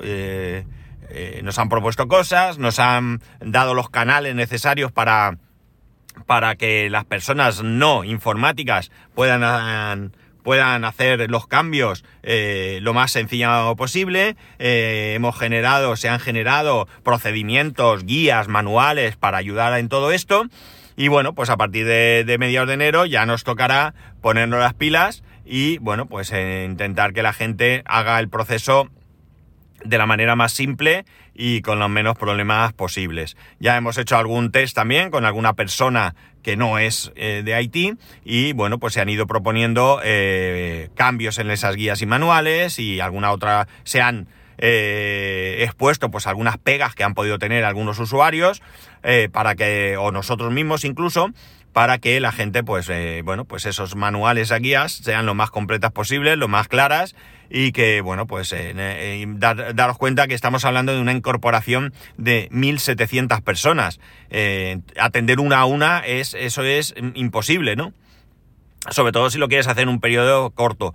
nos 1.42 1.58
han 1.58 1.70
propuesto 1.70 2.08
cosas, 2.08 2.60
nos 2.60 2.78
han 2.78 3.24
dado 3.40 3.74
los 3.74 3.90
canales 3.90 4.36
necesarios 4.36 4.92
para 4.92 5.40
para 6.26 6.56
que 6.56 6.90
las 6.90 7.06
personas 7.06 7.64
no 7.64 8.04
informáticas 8.04 8.92
puedan, 9.16 10.12
puedan 10.44 10.86
hacer 10.86 11.30
los 11.30 11.48
cambios 11.48 12.04
eh, 12.24 12.80
lo 12.82 12.94
más 12.94 13.12
sencillo 13.12 13.76
posible. 13.76 14.36
Eh, 14.60 15.14
hemos 15.16 15.38
generado, 15.38 15.96
se 15.96 16.10
han 16.10 16.20
generado 16.20 16.88
procedimientos, 17.04 18.06
guías, 18.06 18.48
manuales 18.48 19.16
para 19.16 19.38
ayudar 19.38 19.78
en 19.80 19.90
todo 19.90 20.12
esto. 20.12 20.46
Y 20.96 21.10
bueno, 21.10 21.34
pues 21.34 21.50
a 21.50 21.58
partir 21.58 21.86
de, 21.86 22.24
de 22.26 22.38
mediados 22.38 22.68
de 22.68 22.74
enero 22.74 23.06
ya 23.06 23.26
nos 23.26 23.44
tocará 23.44 23.94
ponernos 24.22 24.60
las 24.60 24.74
pilas 24.74 25.24
y 25.50 25.78
bueno, 25.78 26.08
pues 26.08 26.32
eh, 26.34 26.66
intentar 26.68 27.14
que 27.14 27.24
la 27.24 27.32
gente 27.32 27.82
haga 27.86 28.20
el 28.20 28.28
proceso 28.28 28.90
de 29.84 29.98
la 29.98 30.06
manera 30.06 30.36
más 30.36 30.52
simple 30.52 31.06
y 31.34 31.62
con 31.62 31.80
los 31.80 31.90
menos 31.90 32.18
problemas 32.18 32.74
posibles. 32.74 33.38
Ya 33.60 33.78
hemos 33.78 33.98
hecho 33.98 34.18
algún 34.18 34.52
test 34.52 34.76
también 34.76 35.12
con 35.12 35.26
alguna 35.26 35.54
persona 35.54 36.16
que 36.42 36.58
no 36.58 36.80
es 36.80 37.12
eh, 37.16 37.42
de 37.44 37.54
Haití 37.54 37.94
y 38.24 38.54
bueno, 38.54 38.80
pues 38.80 38.94
se 38.94 39.02
han 39.02 39.10
ido 39.10 39.28
proponiendo 39.28 40.00
eh, 40.04 40.90
cambios 40.96 41.40
en 41.40 41.52
esas 41.52 41.76
guías 41.76 42.02
y 42.02 42.06
manuales 42.06 42.80
y 42.80 43.00
alguna 43.00 43.32
otra 43.32 43.68
se 43.84 44.02
han 44.02 44.28
eh, 44.58 45.58
expuesto 45.60 46.10
pues 46.10 46.26
algunas 46.26 46.58
pegas 46.58 46.96
que 46.96 47.04
han 47.04 47.14
podido 47.14 47.38
tener 47.38 47.64
algunos 47.66 48.00
usuarios 48.00 48.62
para 49.32 49.56
que 49.56 49.96
o 49.98 50.12
nosotros 50.12 50.52
mismos 50.52 50.84
incluso 50.84 51.30
para 51.72 51.98
que 52.00 52.20
la 52.20 52.32
gente 52.32 52.64
pues 52.64 52.90
bueno 53.24 53.46
pues 53.46 53.66
esos 53.66 53.96
manuales 53.96 54.52
a 54.52 54.58
guías 54.58 54.92
sean 54.92 55.26
lo 55.26 55.36
más 55.36 55.52
completas 55.52 55.92
posibles 55.92 56.38
lo 56.38 56.48
más 56.48 56.68
claras 56.68 57.16
y 57.50 57.72
que 57.72 58.02
bueno 58.02 58.28
pues 58.28 58.52
eh, 58.54 58.74
eh, 58.76 59.26
dar- 59.28 59.74
daros 59.76 59.98
cuenta 59.98 60.28
que 60.28 60.34
estamos 60.34 60.66
hablando 60.66 60.94
de 60.94 61.02
una 61.02 61.14
incorporación 61.14 61.94
de 62.18 62.50
1.700 62.52 63.42
personas 63.42 64.00
Eh, 64.30 64.80
atender 65.00 65.40
una 65.40 65.60
a 65.60 65.66
una 65.66 66.00
es 66.06 66.34
eso 66.34 66.64
es 66.64 66.94
imposible 67.16 67.76
no 67.76 67.94
sobre 68.90 69.12
todo 69.12 69.30
si 69.30 69.38
lo 69.38 69.48
quieres 69.48 69.68
hacer 69.68 69.84
en 69.84 69.90
un 69.90 70.00
periodo 70.00 70.50
corto. 70.52 70.94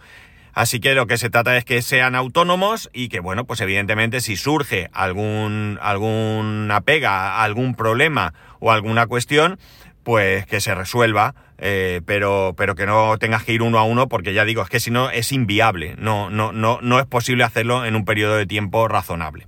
Así 0.54 0.80
que 0.80 0.94
lo 0.94 1.06
que 1.06 1.16
se 1.18 1.30
trata 1.30 1.56
es 1.56 1.64
que 1.64 1.80
sean 1.82 2.14
autónomos 2.14 2.90
y 2.92 3.08
que, 3.08 3.20
bueno, 3.20 3.44
pues 3.44 3.60
evidentemente 3.62 4.20
si 4.20 4.36
surge 4.36 4.88
algún, 4.92 5.78
alguna 5.80 6.80
pega, 6.82 7.42
algún 7.42 7.74
problema 7.74 8.34
o 8.60 8.70
alguna 8.70 9.06
cuestión, 9.06 9.58
pues 10.02 10.46
que 10.46 10.60
se 10.60 10.74
resuelva, 10.74 11.34
eh, 11.58 12.00
pero, 12.06 12.54
pero 12.56 12.74
que 12.74 12.86
no 12.86 13.16
tengas 13.18 13.44
que 13.44 13.52
ir 13.52 13.62
uno 13.62 13.78
a 13.78 13.84
uno, 13.84 14.08
porque 14.08 14.34
ya 14.34 14.44
digo, 14.44 14.62
es 14.62 14.68
que 14.68 14.80
si 14.80 14.90
no 14.90 15.10
es 15.10 15.32
inviable, 15.32 15.94
no, 15.98 16.30
no, 16.30 16.52
no, 16.52 16.80
no 16.82 16.98
es 16.98 17.06
posible 17.06 17.44
hacerlo 17.44 17.84
en 17.84 17.96
un 17.96 18.04
periodo 18.04 18.36
de 18.36 18.46
tiempo 18.46 18.88
razonable. 18.88 19.46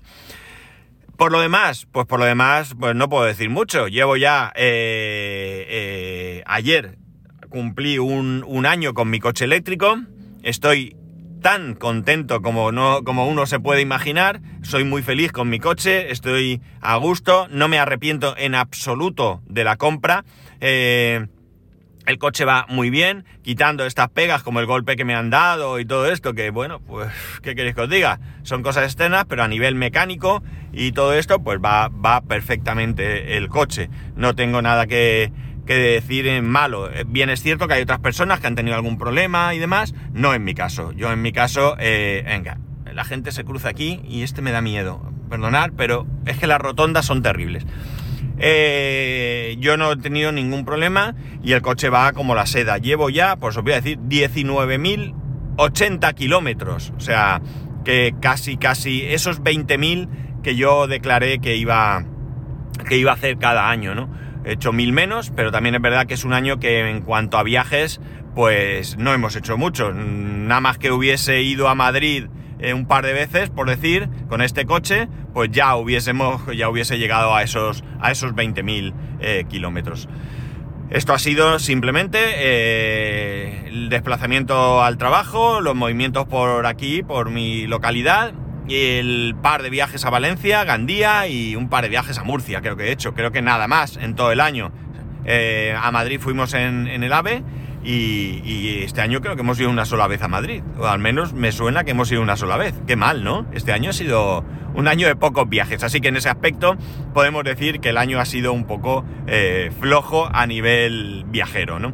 Por 1.16 1.30
lo 1.30 1.40
demás, 1.40 1.86
pues 1.92 2.06
por 2.06 2.18
lo 2.18 2.24
demás, 2.24 2.74
pues 2.78 2.96
no 2.96 3.08
puedo 3.08 3.24
decir 3.24 3.48
mucho. 3.48 3.86
Llevo 3.86 4.16
ya 4.16 4.52
eh, 4.56 5.64
eh, 5.68 6.42
ayer 6.46 6.98
cumplí 7.48 7.98
un, 7.98 8.44
un 8.46 8.66
año 8.66 8.94
con 8.94 9.10
mi 9.10 9.20
coche 9.20 9.44
eléctrico. 9.44 9.96
Estoy 10.42 10.96
tan 11.44 11.74
contento 11.74 12.40
como 12.40 12.72
no, 12.72 13.04
como 13.04 13.28
uno 13.28 13.44
se 13.44 13.60
puede 13.60 13.82
imaginar. 13.82 14.40
Soy 14.62 14.82
muy 14.82 15.02
feliz 15.02 15.30
con 15.30 15.50
mi 15.50 15.60
coche, 15.60 16.10
estoy 16.10 16.62
a 16.80 16.96
gusto, 16.96 17.48
no 17.50 17.68
me 17.68 17.78
arrepiento 17.78 18.34
en 18.38 18.54
absoluto 18.54 19.42
de 19.46 19.62
la 19.62 19.76
compra. 19.76 20.24
Eh, 20.60 21.26
el 22.06 22.18
coche 22.18 22.44
va 22.44 22.66
muy 22.68 22.90
bien, 22.90 23.24
quitando 23.42 23.86
estas 23.86 24.10
pegas 24.10 24.42
como 24.42 24.60
el 24.60 24.66
golpe 24.66 24.96
que 24.96 25.04
me 25.04 25.14
han 25.14 25.30
dado 25.30 25.80
y 25.80 25.86
todo 25.86 26.10
esto, 26.10 26.34
que 26.34 26.50
bueno, 26.50 26.80
pues, 26.80 27.10
¿qué 27.42 27.54
queréis 27.54 27.74
que 27.74 27.80
os 27.82 27.88
diga? 27.88 28.20
Son 28.42 28.62
cosas 28.62 28.84
externas, 28.84 29.24
pero 29.26 29.42
a 29.42 29.48
nivel 29.48 29.74
mecánico 29.74 30.42
y 30.72 30.92
todo 30.92 31.14
esto, 31.14 31.42
pues 31.42 31.58
va, 31.64 31.88
va 31.88 32.20
perfectamente 32.20 33.36
el 33.36 33.48
coche. 33.48 33.88
No 34.16 34.34
tengo 34.34 34.60
nada 34.60 34.86
que, 34.86 35.32
que 35.66 35.74
decir 35.74 36.26
en 36.26 36.46
malo. 36.46 36.90
Eh, 36.90 37.04
Bien 37.06 37.30
es 37.30 37.42
cierto 37.42 37.68
que 37.68 37.74
hay 37.74 37.82
otras 37.82 38.00
personas 38.00 38.40
que 38.40 38.48
han 38.48 38.54
tenido 38.54 38.76
algún 38.76 38.98
problema 38.98 39.54
y 39.54 39.58
demás, 39.58 39.94
no 40.12 40.34
en 40.34 40.44
mi 40.44 40.54
caso. 40.54 40.92
Yo 40.92 41.10
en 41.10 41.22
mi 41.22 41.32
caso, 41.32 41.76
eh, 41.78 42.22
venga, 42.26 42.58
la 42.92 43.04
gente 43.04 43.32
se 43.32 43.44
cruza 43.44 43.70
aquí 43.70 44.00
y 44.06 44.22
este 44.22 44.42
me 44.42 44.52
da 44.52 44.60
miedo. 44.60 45.00
Perdonad, 45.30 45.70
pero 45.76 46.06
es 46.26 46.36
que 46.36 46.46
las 46.46 46.60
rotondas 46.60 47.06
son 47.06 47.22
terribles. 47.22 47.64
Eh, 48.38 49.56
yo 49.60 49.76
no 49.76 49.92
he 49.92 49.96
tenido 49.96 50.32
ningún 50.32 50.64
problema 50.64 51.14
y 51.42 51.52
el 51.52 51.62
coche 51.62 51.88
va 51.88 52.12
como 52.12 52.34
la 52.34 52.46
seda. 52.46 52.78
Llevo 52.78 53.10
ya, 53.10 53.36
pues 53.36 53.56
os 53.56 53.62
voy 53.62 53.72
a 53.72 53.76
decir, 53.76 53.98
19.080 53.98 56.14
kilómetros. 56.14 56.92
O 56.96 57.00
sea, 57.00 57.40
que 57.84 58.14
casi, 58.20 58.56
casi 58.56 59.02
esos 59.02 59.42
20.000 59.42 60.42
que 60.42 60.56
yo 60.56 60.86
declaré 60.86 61.38
que 61.38 61.56
iba, 61.56 62.04
que 62.88 62.96
iba 62.96 63.12
a 63.12 63.14
hacer 63.14 63.38
cada 63.38 63.70
año, 63.70 63.94
¿no? 63.94 64.08
He 64.44 64.52
hecho 64.52 64.72
mil 64.72 64.92
menos, 64.92 65.32
pero 65.34 65.50
también 65.50 65.74
es 65.74 65.80
verdad 65.80 66.06
que 66.06 66.14
es 66.14 66.24
un 66.24 66.34
año 66.34 66.60
que 66.60 66.90
en 66.90 67.00
cuanto 67.00 67.38
a 67.38 67.42
viajes, 67.42 68.00
pues 68.34 68.98
no 68.98 69.14
hemos 69.14 69.36
hecho 69.36 69.56
mucho. 69.56 69.92
Nada 69.94 70.60
más 70.60 70.76
que 70.76 70.90
hubiese 70.90 71.40
ido 71.42 71.68
a 71.68 71.74
Madrid 71.74 72.26
eh, 72.58 72.74
un 72.74 72.86
par 72.86 73.04
de 73.04 73.12
veces, 73.12 73.50
por 73.50 73.68
decir, 73.68 74.08
con 74.28 74.40
este 74.40 74.64
coche, 74.64 75.08
pues 75.32 75.50
ya 75.50 75.76
hubiésemos, 75.76 76.42
ya 76.56 76.68
hubiese 76.68 76.98
llegado 76.98 77.34
a 77.34 77.42
esos, 77.42 77.84
a 78.00 78.10
esos 78.10 78.34
20.000 78.34 78.94
eh, 79.20 79.44
kilómetros. 79.48 80.08
Esto 80.90 81.12
ha 81.12 81.18
sido 81.18 81.58
simplemente 81.58 82.18
eh, 82.36 83.64
el 83.66 83.88
desplazamiento 83.88 84.82
al 84.82 84.98
trabajo, 84.98 85.60
los 85.60 85.74
movimientos 85.74 86.26
por 86.26 86.66
aquí, 86.66 87.02
por 87.02 87.30
mi 87.30 87.66
localidad, 87.66 88.32
y 88.68 88.98
el 88.98 89.36
par 89.42 89.62
de 89.62 89.70
viajes 89.70 90.04
a 90.04 90.10
Valencia, 90.10 90.64
Gandía 90.64 91.26
y 91.26 91.56
un 91.56 91.68
par 91.68 91.84
de 91.84 91.90
viajes 91.90 92.18
a 92.18 92.24
Murcia, 92.24 92.60
creo 92.60 92.76
que 92.76 92.84
he 92.84 92.92
hecho, 92.92 93.14
creo 93.14 93.30
que 93.30 93.42
nada 93.42 93.66
más 93.68 93.96
en 93.96 94.14
todo 94.14 94.32
el 94.32 94.40
año. 94.40 94.72
A 95.80 95.90
Madrid 95.90 96.20
fuimos 96.20 96.52
en 96.52 96.86
el 96.86 97.12
AVE 97.12 97.42
y, 97.84 98.82
este 98.82 99.00
año 99.00 99.20
creo 99.20 99.34
que 99.34 99.42
hemos 99.42 99.60
ido 99.60 99.70
una 99.70 99.84
sola 99.84 100.06
vez 100.06 100.22
a 100.22 100.28
Madrid, 100.28 100.62
o 100.78 100.86
al 100.86 100.98
menos 100.98 101.32
me 101.32 101.52
suena 101.52 101.84
que 101.84 101.90
hemos 101.92 102.10
ido 102.10 102.22
una 102.22 102.36
sola 102.36 102.56
vez. 102.56 102.74
Qué 102.86 102.96
mal, 102.96 103.24
¿no? 103.24 103.46
Este 103.52 103.72
año 103.72 103.90
ha 103.90 103.92
sido 103.92 104.44
un 104.74 104.88
año 104.88 105.06
de 105.06 105.16
pocos 105.16 105.48
viajes, 105.48 105.82
así 105.84 106.00
que 106.00 106.08
en 106.08 106.16
ese 106.16 106.28
aspecto 106.28 106.76
podemos 107.12 107.44
decir 107.44 107.80
que 107.80 107.90
el 107.90 107.98
año 107.98 108.20
ha 108.20 108.24
sido 108.24 108.52
un 108.52 108.64
poco 108.64 109.04
eh, 109.26 109.70
flojo 109.80 110.28
a 110.32 110.46
nivel 110.46 111.24
viajero, 111.28 111.78
¿no? 111.78 111.92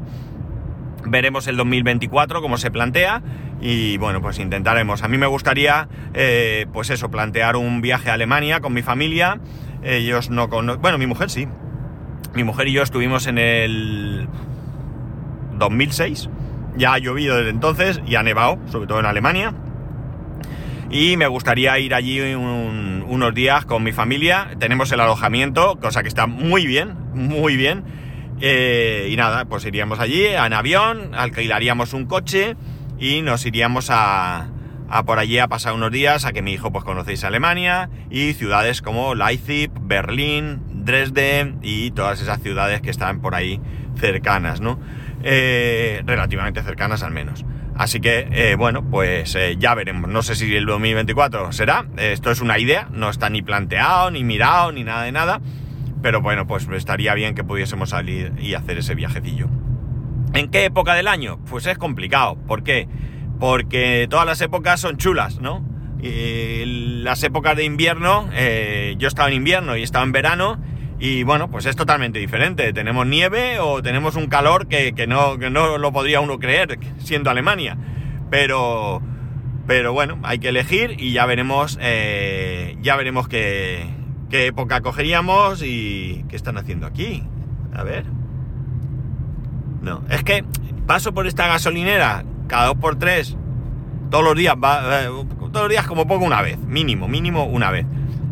Veremos 1.07 1.47
el 1.47 1.57
2024 1.57 2.41
cómo 2.41 2.57
se 2.57 2.71
plantea 2.71 3.23
y 3.61 3.99
bueno, 3.99 4.21
pues 4.23 4.39
intentaremos. 4.39 5.03
A 5.03 5.09
mí 5.09 5.19
me 5.19 5.27
gustaría, 5.27 5.89
eh, 6.15 6.67
pues 6.73 6.91
eso, 6.91 7.11
plantear 7.11 7.57
un 7.57 7.81
viaje 7.81 8.11
a 8.11 8.15
Alemania 8.15 8.61
con 8.61 8.73
mi 8.73 8.83
familia. 8.83 9.41
Ellos 9.83 10.31
no 10.31 10.49
con... 10.49 10.81
Bueno, 10.81 10.99
mi 10.99 11.07
mujer 11.07 11.31
sí. 11.31 11.49
Mi 12.35 12.45
mujer 12.45 12.69
y 12.69 12.73
yo 12.73 12.83
estuvimos 12.83 13.27
en 13.27 13.39
el 13.39 14.29
2006. 15.61 16.29
Ya 16.77 16.95
ha 16.95 16.99
llovido 16.99 17.37
desde 17.37 17.51
entonces 17.51 18.01
y 18.07 18.17
ha 18.17 18.25
nevado, 18.25 18.59
sobre 18.67 18.89
todo 18.89 18.99
en 18.99 19.07
Alemania. 19.07 19.55
Y 20.91 21.17
me 21.17 21.29
gustaría 21.29 21.79
ir 21.79 21.95
allí 21.95 22.21
un- 22.35 23.05
unos 23.09 23.33
días 23.35 23.65
con 23.65 23.85
mi 23.85 23.93
familia. 23.93 24.49
Tenemos 24.59 24.91
el 24.91 24.99
alojamiento, 25.01 25.77
cosa 25.81 26.03
que 26.03 26.09
está 26.09 26.27
muy 26.27 26.67
bien, 26.67 26.97
muy 27.15 27.57
bien. 27.57 27.85
Eh, 28.41 29.09
y 29.11 29.17
nada, 29.17 29.45
pues 29.45 29.65
iríamos 29.67 30.01
allí 30.01 30.27
en 30.27 30.53
avión, 30.53 31.15
alquilaríamos 31.15 31.93
un 31.93 32.07
coche 32.07 32.57
y 32.99 33.23
nos 33.23 33.45
iríamos 33.47 33.91
a, 33.91 34.49
a 34.89 35.03
por 35.05 35.19
allí 35.19 35.39
a 35.39 35.47
pasar 35.47 35.75
unos 35.75 35.93
días, 35.93 36.25
a 36.25 36.33
que 36.33 36.41
mi 36.43 36.53
hijo 36.55 36.73
pues 36.73 36.83
conocéis 36.85 37.23
Alemania 37.23 37.91
y 38.11 38.33
ciudades 38.33 38.81
como 38.83 39.15
Leipzig, 39.15 39.71
Berlín, 39.83 40.63
Dresden 40.85 41.59
y 41.63 41.91
todas 41.93 42.21
esas 42.23 42.41
ciudades 42.41 42.81
que 42.81 42.91
están 42.91 43.21
por 43.21 43.35
ahí 43.35 43.61
cercanas, 43.97 44.61
¿no? 44.61 44.81
Eh, 45.23 46.03
relativamente 46.07 46.63
cercanas 46.63 47.03
al 47.03 47.11
menos. 47.11 47.45
Así 47.77 48.01
que, 48.01 48.29
eh, 48.33 48.57
bueno, 48.57 48.89
pues 48.91 49.35
eh, 49.35 49.57
ya 49.59 49.75
veremos. 49.75 50.11
No 50.11 50.23
sé 50.23 50.35
si 50.35 50.55
el 50.55 50.67
2024 50.67 51.53
será. 51.53 51.87
Esto 51.97 52.31
es 52.31 52.41
una 52.41 52.59
idea, 52.59 52.89
no 52.93 53.11
está 53.11 53.29
ni 53.31 53.43
planteado, 53.43 54.11
ni 54.11 54.25
mirado, 54.25 54.73
ni 54.73 54.85
nada 54.85 55.05
de 55.05 55.13
nada. 55.13 55.41
Pero 56.03 56.23
bueno, 56.23 56.47
pues 56.47 56.67
estaría 56.69 57.15
bien 57.15 57.35
que 57.35 57.45
pudiésemos 57.45 57.91
salir 57.91 58.33
y 58.39 58.55
hacer 58.55 58.79
ese 58.79 58.95
viajecillo. 58.95 59.49
¿En 60.33 60.51
qué 60.51 60.65
época 60.65 60.95
del 60.95 61.09
año? 61.09 61.39
Pues 61.49 61.67
es 61.67 61.77
complicado. 61.77 62.37
¿Por 62.47 62.63
qué? 62.63 62.89
Porque 63.39 64.07
todas 64.09 64.27
las 64.27 64.41
épocas 64.41 64.81
son 64.81 64.97
chulas, 64.97 65.41
¿no? 65.41 65.65
Las 66.03 67.23
épocas 67.25 67.57
de 67.57 67.65
invierno, 67.65 68.31
yo 68.97 69.09
estaba 69.09 69.29
en 69.29 69.35
invierno 69.35 69.77
y 69.77 69.83
estaba 69.83 70.05
en 70.05 70.13
verano, 70.13 70.59
y 71.01 71.23
bueno, 71.23 71.51
pues 71.51 71.65
es 71.65 71.75
totalmente 71.77 72.19
diferente. 72.19 72.75
Tenemos 72.75 73.07
nieve 73.07 73.59
o 73.59 73.83
tenemos 73.83 74.17
un 74.17 74.27
calor 74.27 74.69
que, 74.69 74.93
que 74.93 75.07
no, 75.07 75.39
que 75.39 75.49
no 75.49 75.79
lo 75.79 75.93
podría 75.93 76.21
uno 76.21 76.39
creer 76.39 76.79
siendo 76.99 77.31
Alemania. 77.31 77.79
Pero, 78.31 79.01
pero 79.67 79.95
bueno, 79.95 80.19
hay 80.23 80.39
que 80.39 80.51
elegir 80.51 80.97
y 80.99 81.13
ya 81.13 81.25
veremos, 81.25 81.79
eh, 81.81 82.77
ya 82.83 82.97
veremos 82.97 83.29
qué, 83.29 83.87
qué 84.29 84.47
época 84.47 84.83
cogeríamos 84.83 85.63
y 85.63 86.27
qué 86.29 86.37
están 86.37 86.59
haciendo 86.59 86.87
aquí. 86.87 87.25
A 87.75 87.83
ver. 87.83 88.05
No, 89.81 90.05
es 90.11 90.23
que 90.23 90.45
paso 90.87 91.15
por 91.15 91.27
esta 91.27 91.47
gasolinera 91.47 92.25
cada 92.47 92.67
dos 92.67 92.77
por 92.77 92.99
tres, 92.99 93.39
todos 94.11 94.25
los 94.25 94.37
días, 94.37 94.55
va, 94.63 95.03
eh, 95.03 95.09
todos 95.39 95.63
los 95.63 95.71
días 95.71 95.87
como 95.87 96.07
poco 96.07 96.25
una 96.27 96.43
vez, 96.43 96.59
mínimo, 96.59 97.09
mínimo 97.09 97.45
una 97.45 97.71
vez. 97.71 97.87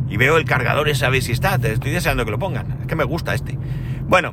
Y 0.09 0.17
veo 0.17 0.37
el 0.37 0.45
cargador 0.45 0.88
a 0.88 1.09
ver 1.11 1.23
si 1.23 1.33
está, 1.33 1.59
te 1.59 1.73
estoy 1.73 1.91
deseando 1.91 2.25
que 2.25 2.31
lo 2.31 2.38
pongan, 2.38 2.79
es 2.81 2.87
que 2.87 2.97
me 2.97 3.05
gusta 3.05 3.35
este. 3.35 3.59
Bueno, 4.03 4.33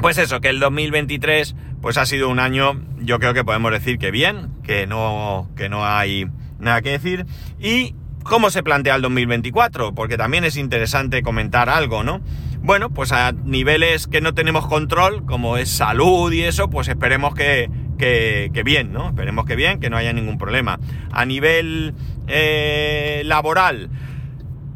pues 0.00 0.18
eso, 0.18 0.40
que 0.40 0.48
el 0.48 0.60
2023 0.60 1.56
pues 1.80 1.96
ha 1.96 2.06
sido 2.06 2.28
un 2.28 2.38
año, 2.38 2.80
yo 2.98 3.18
creo 3.18 3.34
que 3.34 3.44
podemos 3.44 3.72
decir 3.72 3.98
que 3.98 4.10
bien, 4.10 4.50
que 4.62 4.86
no, 4.86 5.48
que 5.56 5.68
no 5.68 5.86
hay 5.86 6.26
nada 6.58 6.82
que 6.82 6.90
decir. 6.90 7.26
Y 7.58 7.94
cómo 8.22 8.50
se 8.50 8.62
plantea 8.62 8.96
el 8.96 9.02
2024, 9.02 9.94
porque 9.94 10.16
también 10.16 10.44
es 10.44 10.56
interesante 10.56 11.22
comentar 11.22 11.68
algo, 11.68 12.02
¿no? 12.02 12.20
Bueno, 12.62 12.90
pues 12.90 13.12
a 13.12 13.32
niveles 13.32 14.06
que 14.06 14.20
no 14.20 14.34
tenemos 14.34 14.66
control, 14.66 15.24
como 15.24 15.56
es 15.56 15.70
salud 15.70 16.30
y 16.32 16.42
eso, 16.42 16.68
pues 16.68 16.88
esperemos 16.88 17.34
que, 17.34 17.70
que, 17.98 18.62
bien, 18.64 18.92
¿no? 18.92 19.08
Esperemos 19.08 19.46
que 19.46 19.56
bien, 19.56 19.80
que 19.80 19.88
no 19.88 19.96
haya 19.96 20.12
ningún 20.12 20.36
problema. 20.36 20.78
A 21.10 21.24
nivel 21.24 21.94
eh, 22.28 23.22
laboral, 23.24 23.88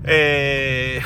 eh, 0.04 1.00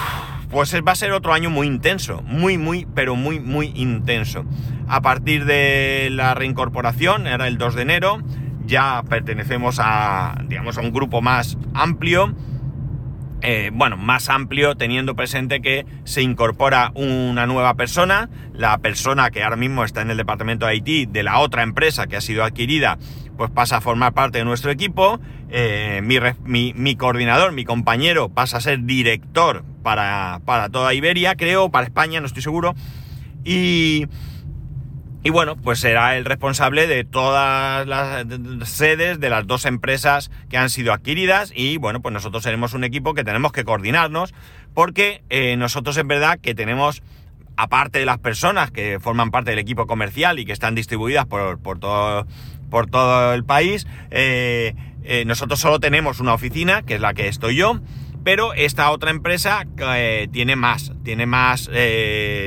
pues 0.51 0.75
va 0.87 0.93
a 0.93 0.97
ser 0.97 1.13
otro 1.13 1.33
año 1.35 1.51
muy 1.51 1.67
intenso, 1.67 2.23
muy, 2.23 2.59
muy, 2.59 2.87
pero 2.95 3.17
muy, 3.17 3.41
muy 3.41 3.73
intenso. 3.75 4.45
A 4.89 5.03
partir 5.03 5.45
de 5.45 6.09
la 6.11 6.35
reincorporación, 6.35 7.27
era 7.27 7.47
el 7.47 7.59
2 7.59 7.75
de 7.75 7.83
enero, 7.83 8.19
ya 8.65 9.03
pertenecemos 9.09 9.79
a, 9.81 10.43
digamos, 10.47 10.79
a 10.79 10.81
un 10.81 10.93
grupo 10.93 11.21
más 11.21 11.59
amplio. 11.75 12.35
Eh, 13.41 13.71
bueno, 13.73 13.97
más 13.97 14.31
amplio 14.31 14.75
teniendo 14.77 15.15
presente 15.15 15.61
que 15.61 15.87
se 16.03 16.23
incorpora 16.23 16.91
una 16.95 17.47
nueva 17.47 17.75
persona, 17.75 18.29
la 18.53 18.79
persona 18.79 19.31
que 19.31 19.45
ahora 19.45 19.55
mismo 19.55 19.85
está 19.85 20.03
en 20.03 20.11
el 20.11 20.17
departamento 20.17 20.67
de 20.67 20.75
IT 20.75 21.11
de 21.11 21.23
la 21.23 21.39
otra 21.39 21.63
empresa 21.63 22.09
que 22.09 22.17
ha 22.17 22.21
sido 22.21 22.43
adquirida, 22.43 22.99
pues 23.37 23.51
pasa 23.51 23.77
a 23.77 23.81
formar 23.81 24.13
parte 24.13 24.39
de 24.39 24.45
nuestro 24.45 24.73
equipo, 24.73 25.21
eh, 25.51 26.01
mi, 26.03 26.73
mi, 26.75 26.97
coordinador, 26.97 27.53
mi 27.53 27.65
compañero 27.65 28.29
pasa 28.29 28.59
a 28.59 28.61
ser 28.61 28.85
director 28.85 29.65
para, 29.83 30.41
para 30.45 30.69
toda 30.69 30.95
Iberia, 30.95 31.37
creo, 31.37 31.71
para 31.71 31.87
España, 31.87 32.21
no 32.21 32.27
estoy 32.27 32.43
seguro, 32.43 32.75
y 33.45 34.07
y 35.25 35.31
bueno, 35.31 35.57
pues 35.57 35.81
será 35.81 36.17
el 36.17 36.25
responsable 36.25 36.87
de 36.87 37.05
todas 37.05 37.87
las 37.87 38.25
sedes 38.69 39.19
de 39.19 39.31
las 39.31 39.47
dos 39.47 39.67
empresas 39.67 40.31
que 40.49 40.57
han 40.57 40.71
sido 40.71 40.93
adquiridas. 40.93 41.53
Y 41.55 41.77
bueno, 41.77 42.01
pues 42.01 42.13
nosotros 42.13 42.45
seremos 42.45 42.73
un 42.73 42.85
equipo 42.85 43.15
que 43.15 43.25
tenemos 43.25 43.53
que 43.53 43.65
coordinarnos 43.65 44.33
porque 44.75 45.23
eh, 45.29 45.57
nosotros 45.57 45.97
en 45.97 46.07
verdad 46.07 46.39
que 46.41 46.55
tenemos, 46.55 47.03
aparte 47.57 47.99
de 47.99 48.07
las 48.07 48.19
personas 48.19 48.71
que 48.71 49.01
forman 49.01 49.33
parte 49.33 49.51
del 49.51 49.59
equipo 49.59 49.89
comercial 49.89 50.39
y 50.39 50.47
que 50.47 50.53
están 50.53 50.77
distribuidas 50.77 51.27
por, 51.27 51.59
todo, 51.81 52.27
por 52.71 52.89
todo 52.89 53.35
el 53.35 53.45
país, 53.45 53.89
eh, 54.13 54.75
eh, 55.09 55.25
nosotros 55.25 55.59
solo 55.59 55.81
tenemos 55.81 56.21
una 56.21 56.35
oficina, 56.35 56.83
que 56.83 56.95
es 56.95 57.01
la 57.01 57.15
que 57.15 57.27
estoy 57.27 57.57
yo, 57.57 57.81
pero 58.25 58.53
esta 58.55 58.91
otra 58.91 59.11
empresa 59.11 59.67
tiene 60.33 60.55
más, 60.55 60.93
tiene 61.03 61.25
más 61.25 61.71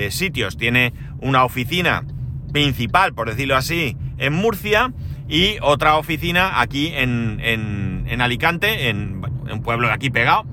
sitios, 0.09 0.57
tiene 0.57 0.93
una 1.19 1.43
oficina 1.43 2.05
principal, 2.51 3.13
por 3.13 3.29
decirlo 3.29 3.55
así, 3.55 3.97
en 4.17 4.33
Murcia 4.33 4.93
y 5.27 5.57
otra 5.61 5.97
oficina 5.97 6.59
aquí 6.61 6.91
en, 6.93 7.39
en, 7.41 8.21
Alicante, 8.21 8.89
en, 8.89 9.21
un 9.51 9.61
pueblo 9.63 9.87
de 9.87 9.93
aquí 9.93 10.09
pegado. 10.09 10.45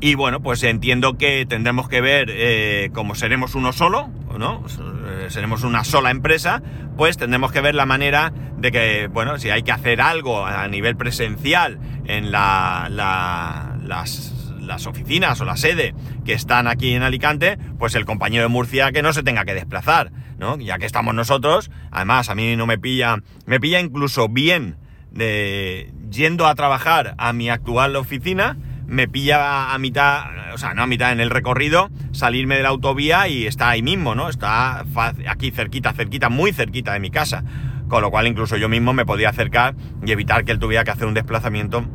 Y 0.00 0.14
bueno, 0.14 0.40
pues 0.40 0.62
entiendo 0.62 1.16
que 1.16 1.46
tendremos 1.46 1.88
que 1.88 2.00
ver, 2.00 2.30
eh, 2.30 2.90
como 2.92 3.14
seremos 3.14 3.54
uno 3.54 3.72
solo, 3.72 4.10
¿no? 4.36 4.64
Eh, 5.06 5.26
seremos 5.30 5.62
una 5.62 5.84
sola 5.84 6.10
empresa, 6.10 6.62
pues 6.96 7.16
tendremos 7.16 7.52
que 7.52 7.60
ver 7.60 7.74
la 7.74 7.86
manera 7.86 8.32
de 8.56 8.72
que, 8.72 9.06
bueno, 9.06 9.38
si 9.38 9.50
hay 9.50 9.62
que 9.62 9.72
hacer 9.72 10.00
algo 10.00 10.44
a 10.44 10.66
nivel 10.68 10.96
presencial 10.96 11.78
en 12.06 12.32
la, 12.32 12.88
la, 12.90 13.76
las 13.82 14.34
las 14.68 14.86
oficinas 14.86 15.40
o 15.40 15.44
la 15.44 15.56
sede 15.56 15.94
que 16.24 16.34
están 16.34 16.68
aquí 16.68 16.92
en 16.92 17.02
Alicante, 17.02 17.58
pues 17.78 17.96
el 17.96 18.04
compañero 18.04 18.44
de 18.44 18.48
Murcia 18.48 18.92
que 18.92 19.02
no 19.02 19.12
se 19.12 19.24
tenga 19.24 19.44
que 19.44 19.54
desplazar, 19.54 20.12
¿no? 20.38 20.56
Ya 20.58 20.78
que 20.78 20.86
estamos 20.86 21.14
nosotros, 21.14 21.70
además 21.90 22.28
a 22.28 22.36
mí 22.36 22.54
no 22.54 22.66
me 22.66 22.78
pilla, 22.78 23.16
me 23.46 23.58
pilla 23.58 23.80
incluso 23.80 24.28
bien 24.28 24.76
de 25.10 25.92
yendo 26.10 26.46
a 26.46 26.54
trabajar 26.54 27.14
a 27.18 27.32
mi 27.32 27.48
actual 27.48 27.96
oficina, 27.96 28.56
me 28.88 29.06
pilla 29.06 29.72
a 29.72 29.78
mitad, 29.78 30.54
o 30.54 30.58
sea, 30.58 30.74
no 30.74 30.82
a 30.82 30.86
mitad 30.86 31.12
en 31.12 31.20
el 31.20 31.30
recorrido, 31.30 31.90
salirme 32.12 32.56
de 32.56 32.62
la 32.62 32.70
autovía 32.70 33.28
y 33.28 33.46
está 33.46 33.68
ahí 33.68 33.82
mismo, 33.82 34.14
¿no? 34.14 34.28
Está 34.28 34.84
aquí 35.28 35.50
cerquita, 35.50 35.92
cerquita, 35.92 36.30
muy 36.30 36.52
cerquita 36.52 36.94
de 36.94 37.00
mi 37.00 37.10
casa. 37.10 37.44
Con 37.88 38.02
lo 38.02 38.10
cual 38.10 38.26
incluso 38.26 38.56
yo 38.56 38.68
mismo 38.68 38.92
me 38.92 39.06
podía 39.06 39.30
acercar 39.30 39.74
y 40.04 40.10
evitar 40.10 40.44
que 40.44 40.52
él 40.52 40.58
tuviera 40.58 40.84
que 40.84 40.90
hacer 40.90 41.06
un 41.06 41.14
desplazamiento 41.14 41.86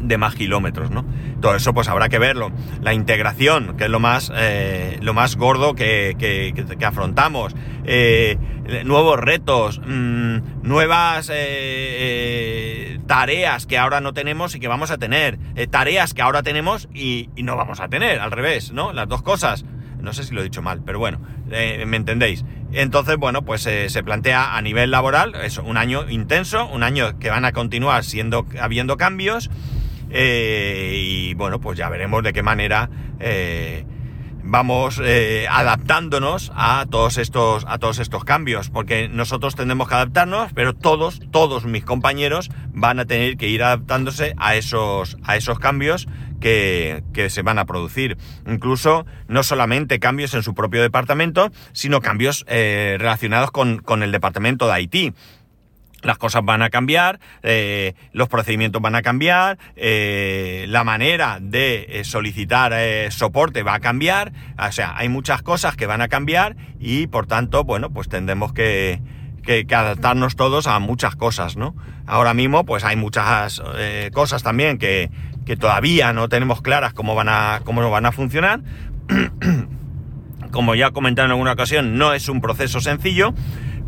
de 0.00 0.18
más 0.18 0.34
kilómetros, 0.34 0.90
¿no? 0.90 1.04
Todo 1.40 1.54
eso 1.54 1.72
pues 1.74 1.88
habrá 1.88 2.08
que 2.08 2.18
verlo. 2.18 2.50
La 2.82 2.94
integración, 2.94 3.76
que 3.76 3.84
es 3.84 3.90
lo 3.90 4.00
más, 4.00 4.32
eh, 4.34 4.98
lo 5.02 5.14
más 5.14 5.36
gordo 5.36 5.74
que, 5.74 6.16
que, 6.18 6.84
afrontamos. 6.84 7.54
Eh, 7.84 8.38
nuevos 8.84 9.18
retos, 9.18 9.80
mm, 9.84 10.62
nuevas 10.62 11.30
eh, 11.32 12.98
tareas 13.06 13.66
que 13.66 13.78
ahora 13.78 14.00
no 14.00 14.12
tenemos 14.12 14.54
y 14.54 14.60
que 14.60 14.68
vamos 14.68 14.90
a 14.90 14.98
tener. 14.98 15.38
tareas 15.70 16.14
que 16.14 16.22
ahora 16.22 16.42
tenemos 16.42 16.88
y, 16.94 17.28
no 17.36 17.56
vamos 17.56 17.80
a 17.80 17.88
tener, 17.88 18.20
al 18.20 18.30
revés, 18.30 18.72
¿no? 18.72 18.92
Las 18.92 19.08
dos 19.08 19.22
cosas. 19.22 19.64
No 20.02 20.12
sé 20.12 20.24
si 20.24 20.34
lo 20.34 20.40
he 20.40 20.44
dicho 20.44 20.62
mal, 20.62 20.82
pero 20.84 20.98
bueno, 20.98 21.20
me 21.48 21.96
entendéis. 21.96 22.44
Entonces, 22.72 23.16
bueno, 23.16 23.42
pues 23.42 23.62
se 23.62 24.02
plantea 24.02 24.56
a 24.56 24.62
nivel 24.62 24.90
laboral, 24.90 25.34
es 25.34 25.58
un 25.58 25.76
año 25.76 26.08
intenso, 26.08 26.66
un 26.66 26.82
año 26.82 27.18
que 27.18 27.30
van 27.30 27.44
a 27.44 27.52
continuar 27.52 28.04
siendo, 28.04 28.46
habiendo 28.60 28.96
cambios 28.96 29.50
eh, 30.10 30.92
y 30.96 31.34
bueno, 31.34 31.60
pues 31.60 31.78
ya 31.78 31.88
veremos 31.88 32.22
de 32.24 32.32
qué 32.32 32.42
manera 32.42 32.90
eh, 33.20 33.84
vamos 34.42 35.00
eh, 35.02 35.46
adaptándonos 35.48 36.50
a 36.54 36.86
todos 36.90 37.16
estos 37.18 37.64
a 37.68 37.78
todos 37.78 38.00
estos 38.00 38.24
cambios 38.24 38.70
porque 38.70 39.08
nosotros 39.08 39.54
tendremos 39.54 39.88
que 39.88 39.94
adaptarnos 39.94 40.52
pero 40.52 40.74
todos 40.74 41.20
todos 41.30 41.64
mis 41.64 41.84
compañeros 41.84 42.50
van 42.72 42.98
a 42.98 43.04
tener 43.04 43.36
que 43.36 43.48
ir 43.48 43.62
adaptándose 43.62 44.34
a 44.38 44.56
esos 44.56 45.16
a 45.22 45.36
esos 45.36 45.60
cambios 45.60 46.08
que, 46.40 47.02
se 47.28 47.42
van 47.42 47.58
a 47.58 47.66
producir. 47.66 48.16
Incluso 48.46 49.06
no 49.28 49.42
solamente 49.42 50.00
cambios 50.00 50.34
en 50.34 50.42
su 50.42 50.54
propio 50.54 50.82
departamento 50.82 51.50
sino 51.72 52.00
cambios 52.00 52.44
relacionados 52.48 53.50
con, 53.50 53.78
con 53.78 54.02
el 54.02 54.12
departamento 54.12 54.66
de 54.66 54.72
Haití. 54.72 55.14
Las 56.02 56.16
cosas 56.16 56.42
van 56.44 56.62
a 56.62 56.70
cambiar, 56.70 57.20
eh, 57.42 57.94
los 58.12 58.28
procedimientos 58.28 58.80
van 58.80 58.94
a 58.94 59.02
cambiar, 59.02 59.58
eh, 59.76 60.64
la 60.68 60.82
manera 60.82 61.38
de 61.40 61.86
eh, 61.90 62.04
solicitar 62.04 62.72
soporte 63.10 63.62
va 63.62 63.74
a 63.74 63.80
cambiar, 63.80 64.32
o 64.58 64.72
sea, 64.72 64.96
hay 64.96 65.10
muchas 65.10 65.42
cosas 65.42 65.76
que 65.76 65.86
van 65.86 66.00
a 66.00 66.08
cambiar 66.08 66.56
y 66.78 67.06
por 67.06 67.26
tanto, 67.26 67.64
bueno, 67.64 67.90
pues 67.90 68.08
tendremos 68.08 68.54
que, 68.54 69.02
que, 69.42 69.66
adaptarnos 69.74 70.36
todos 70.36 70.66
a 70.66 70.78
muchas 70.78 71.16
cosas, 71.16 71.56
¿no? 71.56 71.74
Ahora 72.06 72.32
mismo, 72.32 72.64
pues 72.64 72.82
hay 72.84 72.96
muchas 72.96 73.60
cosas 74.12 74.42
también 74.42 74.78
que, 74.78 75.10
que, 75.50 75.56
todavía 75.56 76.12
no 76.12 76.28
tenemos 76.28 76.62
claras 76.62 76.92
cómo 76.92 77.16
van 77.16 77.28
a, 77.28 77.60
cómo 77.64 77.88
van 77.90 78.06
a 78.06 78.12
funcionar. 78.12 78.60
Como 80.52 80.74
ya 80.74 80.88
he 80.88 80.92
comentado 80.92 81.26
en 81.26 81.32
alguna 81.32 81.52
ocasión, 81.52 81.96
no 81.96 82.12
es 82.12 82.28
un 82.28 82.40
proceso 82.40 82.80
sencillo, 82.80 83.34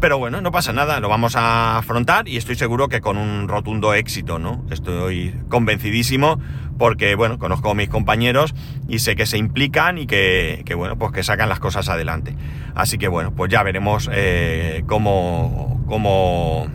pero 0.00 0.18
bueno, 0.18 0.40
no 0.40 0.52
pasa 0.52 0.72
nada, 0.72 1.00
lo 1.00 1.08
vamos 1.08 1.34
a 1.36 1.78
afrontar 1.78 2.28
y 2.28 2.36
estoy 2.36 2.54
seguro 2.54 2.88
que 2.88 3.00
con 3.00 3.16
un 3.16 3.48
rotundo 3.48 3.94
éxito, 3.94 4.38
¿no? 4.38 4.64
Estoy 4.70 5.34
convencidísimo 5.48 6.40
porque, 6.78 7.14
bueno, 7.14 7.38
conozco 7.38 7.70
a 7.70 7.74
mis 7.74 7.88
compañeros 7.88 8.54
y 8.88 9.00
sé 9.00 9.14
que 9.14 9.26
se 9.26 9.38
implican 9.38 9.98
y 9.98 10.06
que, 10.06 10.64
bueno, 10.76 10.96
pues 10.98 11.12
que 11.12 11.22
sacan 11.22 11.48
las 11.48 11.60
cosas 11.60 11.88
adelante. 11.88 12.36
Así 12.74 12.98
que, 12.98 13.08
bueno, 13.08 13.32
pues 13.32 13.50
ya 13.50 13.62
veremos 13.62 14.08
eh, 14.12 14.82
cómo, 14.86 15.84
cómo, 15.86 16.66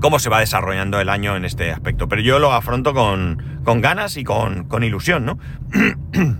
cómo 0.00 0.18
se 0.18 0.28
va 0.28 0.40
desarrollando 0.40 1.00
el 1.00 1.08
año 1.08 1.36
en 1.36 1.44
este 1.44 1.70
aspecto. 1.70 2.08
Pero 2.08 2.22
yo 2.22 2.38
lo 2.38 2.52
afronto 2.52 2.94
con, 2.94 3.60
con 3.64 3.80
ganas 3.80 4.16
y 4.16 4.24
con, 4.24 4.64
con 4.64 4.84
ilusión, 4.84 5.24
¿no? 5.24 5.38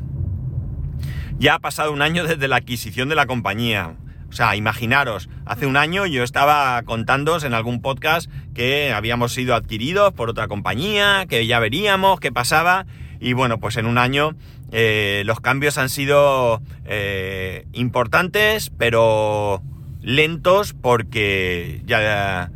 ya 1.38 1.54
ha 1.54 1.58
pasado 1.58 1.92
un 1.92 2.02
año 2.02 2.24
desde 2.24 2.48
la 2.48 2.56
adquisición 2.56 3.08
de 3.08 3.14
la 3.14 3.26
compañía 3.26 3.96
o 4.28 4.32
sea, 4.32 4.56
imaginaros, 4.56 5.28
hace 5.44 5.66
un 5.66 5.76
año 5.76 6.04
yo 6.04 6.22
estaba 6.22 6.82
contándoos 6.82 7.44
en 7.44 7.54
algún 7.54 7.80
podcast 7.80 8.30
que 8.54 8.92
habíamos 8.92 9.32
sido 9.32 9.54
adquiridos 9.54 10.12
por 10.12 10.28
otra 10.28 10.48
compañía, 10.48 11.26
que 11.28 11.46
ya 11.46 11.58
veríamos 11.58 12.20
qué 12.20 12.32
pasaba. 12.32 12.86
Y 13.20 13.32
bueno, 13.32 13.58
pues 13.58 13.76
en 13.76 13.86
un 13.86 13.98
año 13.98 14.36
eh, 14.72 15.22
los 15.24 15.40
cambios 15.40 15.78
han 15.78 15.88
sido 15.88 16.60
eh, 16.84 17.66
importantes, 17.72 18.70
pero 18.76 19.62
lentos 20.02 20.74
porque 20.74 21.82
ya, 21.86 22.50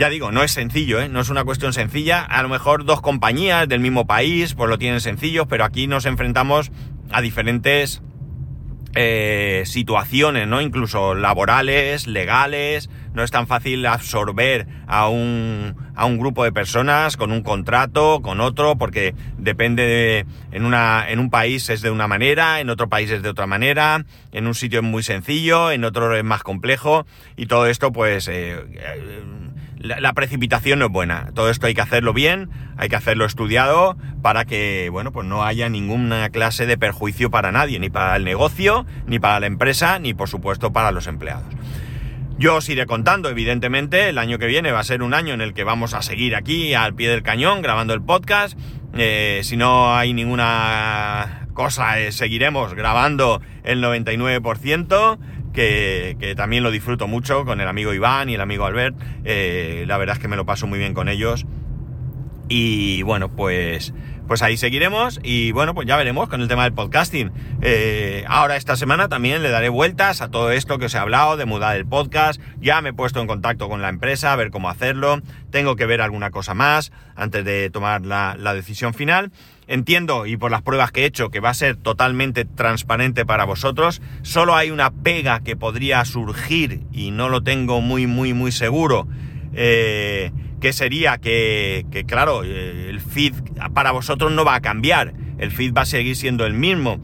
ya 0.00 0.08
digo, 0.08 0.32
no 0.32 0.42
es 0.42 0.52
sencillo, 0.52 0.98
¿eh? 0.98 1.10
no 1.10 1.20
es 1.20 1.28
una 1.28 1.44
cuestión 1.44 1.74
sencilla. 1.74 2.24
A 2.24 2.42
lo 2.42 2.48
mejor 2.48 2.86
dos 2.86 3.02
compañías 3.02 3.68
del 3.68 3.80
mismo 3.80 4.06
país 4.06 4.54
pues 4.54 4.70
lo 4.70 4.78
tienen 4.78 5.02
sencillo, 5.02 5.44
pero 5.46 5.62
aquí 5.62 5.86
nos 5.86 6.06
enfrentamos 6.06 6.72
a 7.12 7.20
diferentes 7.20 8.00
eh, 8.94 9.62
situaciones, 9.66 10.48
¿no? 10.48 10.62
Incluso 10.62 11.14
laborales, 11.14 12.06
legales. 12.06 12.88
No 13.12 13.22
es 13.22 13.30
tan 13.30 13.46
fácil 13.46 13.84
absorber 13.84 14.66
a 14.86 15.08
un, 15.08 15.76
a 15.94 16.06
un 16.06 16.18
grupo 16.18 16.44
de 16.44 16.52
personas 16.52 17.18
con 17.18 17.30
un 17.30 17.42
contrato, 17.42 18.20
con 18.22 18.40
otro, 18.40 18.78
porque 18.78 19.14
depende 19.36 19.82
de, 19.82 20.26
en 20.50 20.64
una, 20.64 21.10
en 21.10 21.18
un 21.18 21.28
país 21.28 21.68
es 21.68 21.82
de 21.82 21.90
una 21.90 22.08
manera, 22.08 22.60
en 22.60 22.70
otro 22.70 22.88
país 22.88 23.10
es 23.10 23.22
de 23.22 23.28
otra 23.28 23.46
manera, 23.46 24.06
en 24.32 24.46
un 24.46 24.54
sitio 24.54 24.80
es 24.80 24.84
muy 24.86 25.02
sencillo, 25.02 25.70
en 25.70 25.84
otro 25.84 26.16
es 26.16 26.24
más 26.24 26.42
complejo, 26.42 27.04
y 27.36 27.46
todo 27.46 27.66
esto, 27.66 27.92
pues, 27.92 28.28
eh, 28.28 28.64
la, 29.80 30.12
precipitación 30.12 30.78
no 30.78 30.86
es 30.86 30.90
buena. 30.92 31.30
Todo 31.34 31.50
esto 31.50 31.66
hay 31.66 31.74
que 31.74 31.80
hacerlo 31.80 32.12
bien, 32.12 32.50
hay 32.76 32.88
que 32.88 32.96
hacerlo 32.96 33.24
estudiado 33.24 33.96
para 34.22 34.44
que, 34.44 34.88
bueno, 34.90 35.10
pues 35.10 35.26
no 35.26 35.42
haya 35.42 35.68
ninguna 35.68 36.28
clase 36.28 36.66
de 36.66 36.76
perjuicio 36.76 37.30
para 37.30 37.50
nadie, 37.50 37.78
ni 37.78 37.88
para 37.88 38.16
el 38.16 38.24
negocio, 38.24 38.86
ni 39.06 39.18
para 39.18 39.40
la 39.40 39.46
empresa, 39.46 39.98
ni 39.98 40.12
por 40.12 40.28
supuesto 40.28 40.72
para 40.72 40.92
los 40.92 41.06
empleados. 41.06 41.46
Yo 42.38 42.56
os 42.56 42.68
iré 42.68 42.86
contando, 42.86 43.28
evidentemente, 43.28 44.08
el 44.08 44.18
año 44.18 44.38
que 44.38 44.46
viene 44.46 44.72
va 44.72 44.80
a 44.80 44.84
ser 44.84 45.02
un 45.02 45.14
año 45.14 45.34
en 45.34 45.40
el 45.40 45.52
que 45.52 45.64
vamos 45.64 45.94
a 45.94 46.02
seguir 46.02 46.36
aquí 46.36 46.74
al 46.74 46.94
pie 46.94 47.10
del 47.10 47.22
cañón 47.22 47.60
grabando 47.62 47.92
el 47.92 48.02
podcast. 48.02 48.58
Eh, 48.94 49.40
si 49.44 49.56
no 49.56 49.94
hay 49.94 50.14
ninguna 50.14 51.48
cosa, 51.54 52.00
eh, 52.00 52.12
seguiremos 52.12 52.74
grabando 52.74 53.42
el 53.62 53.82
99% 53.82 55.18
que, 55.52 56.34
también 56.36 56.62
lo 56.62 56.70
disfruto 56.70 57.06
mucho 57.08 57.44
con 57.44 57.60
el 57.60 57.68
amigo 57.68 57.94
Iván 57.94 58.28
y 58.28 58.34
el 58.34 58.40
amigo 58.40 58.64
Albert. 58.66 58.96
Eh, 59.24 59.84
la 59.86 59.98
verdad 59.98 60.16
es 60.16 60.22
que 60.22 60.28
me 60.28 60.36
lo 60.36 60.46
paso 60.46 60.66
muy 60.66 60.78
bien 60.78 60.94
con 60.94 61.08
ellos. 61.08 61.46
Y 62.48 63.02
bueno, 63.02 63.28
pues, 63.30 63.94
pues 64.26 64.42
ahí 64.42 64.56
seguiremos 64.56 65.20
y 65.22 65.52
bueno, 65.52 65.74
pues 65.74 65.86
ya 65.86 65.96
veremos 65.96 66.28
con 66.28 66.40
el 66.40 66.48
tema 66.48 66.64
del 66.64 66.72
podcasting. 66.72 67.30
Eh, 67.62 68.24
ahora 68.28 68.56
esta 68.56 68.74
semana 68.76 69.08
también 69.08 69.42
le 69.42 69.50
daré 69.50 69.68
vueltas 69.68 70.20
a 70.20 70.30
todo 70.30 70.50
esto 70.50 70.78
que 70.78 70.86
os 70.86 70.94
he 70.94 70.98
hablado 70.98 71.36
de 71.36 71.44
mudar 71.44 71.76
el 71.76 71.86
podcast. 71.86 72.40
Ya 72.60 72.80
me 72.80 72.90
he 72.90 72.92
puesto 72.92 73.20
en 73.20 73.28
contacto 73.28 73.68
con 73.68 73.82
la 73.82 73.88
empresa 73.88 74.32
a 74.32 74.36
ver 74.36 74.50
cómo 74.50 74.68
hacerlo. 74.68 75.20
Tengo 75.50 75.76
que 75.76 75.86
ver 75.86 76.00
alguna 76.00 76.30
cosa 76.30 76.54
más 76.54 76.90
antes 77.14 77.44
de 77.44 77.70
tomar 77.70 78.04
la, 78.04 78.36
la 78.38 78.52
decisión 78.52 78.94
final. 78.94 79.30
Entiendo, 79.70 80.26
y 80.26 80.36
por 80.36 80.50
las 80.50 80.62
pruebas 80.62 80.90
que 80.90 81.02
he 81.02 81.04
hecho, 81.04 81.30
que 81.30 81.38
va 81.38 81.50
a 81.50 81.54
ser 81.54 81.76
totalmente 81.76 82.44
transparente 82.44 83.24
para 83.24 83.44
vosotros. 83.44 84.02
Solo 84.22 84.56
hay 84.56 84.72
una 84.72 84.90
pega 84.90 85.44
que 85.44 85.54
podría 85.54 86.04
surgir, 86.04 86.80
y 86.90 87.12
no 87.12 87.28
lo 87.28 87.44
tengo 87.44 87.80
muy, 87.80 88.08
muy, 88.08 88.34
muy 88.34 88.50
seguro, 88.50 89.06
eh, 89.54 90.32
que 90.60 90.72
sería 90.72 91.18
que, 91.18 91.86
que, 91.92 92.04
claro, 92.04 92.42
eh, 92.42 92.88
el 92.90 92.98
feed 92.98 93.32
para 93.72 93.92
vosotros 93.92 94.32
no 94.32 94.44
va 94.44 94.56
a 94.56 94.60
cambiar. 94.60 95.14
El 95.38 95.52
feed 95.52 95.72
va 95.72 95.82
a 95.82 95.86
seguir 95.86 96.16
siendo 96.16 96.46
el 96.46 96.54
mismo, 96.54 97.00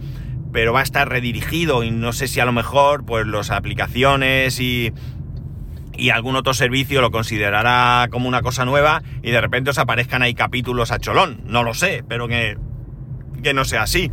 pero 0.53 0.73
va 0.73 0.81
a 0.81 0.83
estar 0.83 1.09
redirigido 1.09 1.85
y 1.85 1.93
no 1.93 2.13
sé 2.13 2.27
si 2.27 2.41
a 2.41 2.45
lo 2.45 2.53
mejor, 2.53 3.07
pues, 3.07 3.29
las 3.29 3.53
aplicaciones 3.53 4.59
y 4.59 4.93
y 5.97 6.11
algún 6.11 6.37
otro 6.37 6.55
servicio 6.55 7.01
lo 7.01 7.11
considerará 7.11 8.09
como 8.11 8.29
una 8.29 8.43
cosa 8.43 8.65
nueva 8.65 9.03
y 9.23 9.31
de 9.31 9.41
repente 9.41 9.71
os 9.71 9.79
aparezcan 9.79 10.23
ahí 10.23 10.35
capítulos 10.35 10.93
a 10.93 10.99
cholón. 10.99 11.41
No 11.47 11.63
lo 11.63 11.75
sé, 11.75 12.05
pero 12.09 12.29
que, 12.29 12.57
que 13.43 13.55
no 13.55 13.65
sea 13.65 13.83
así. 13.83 14.11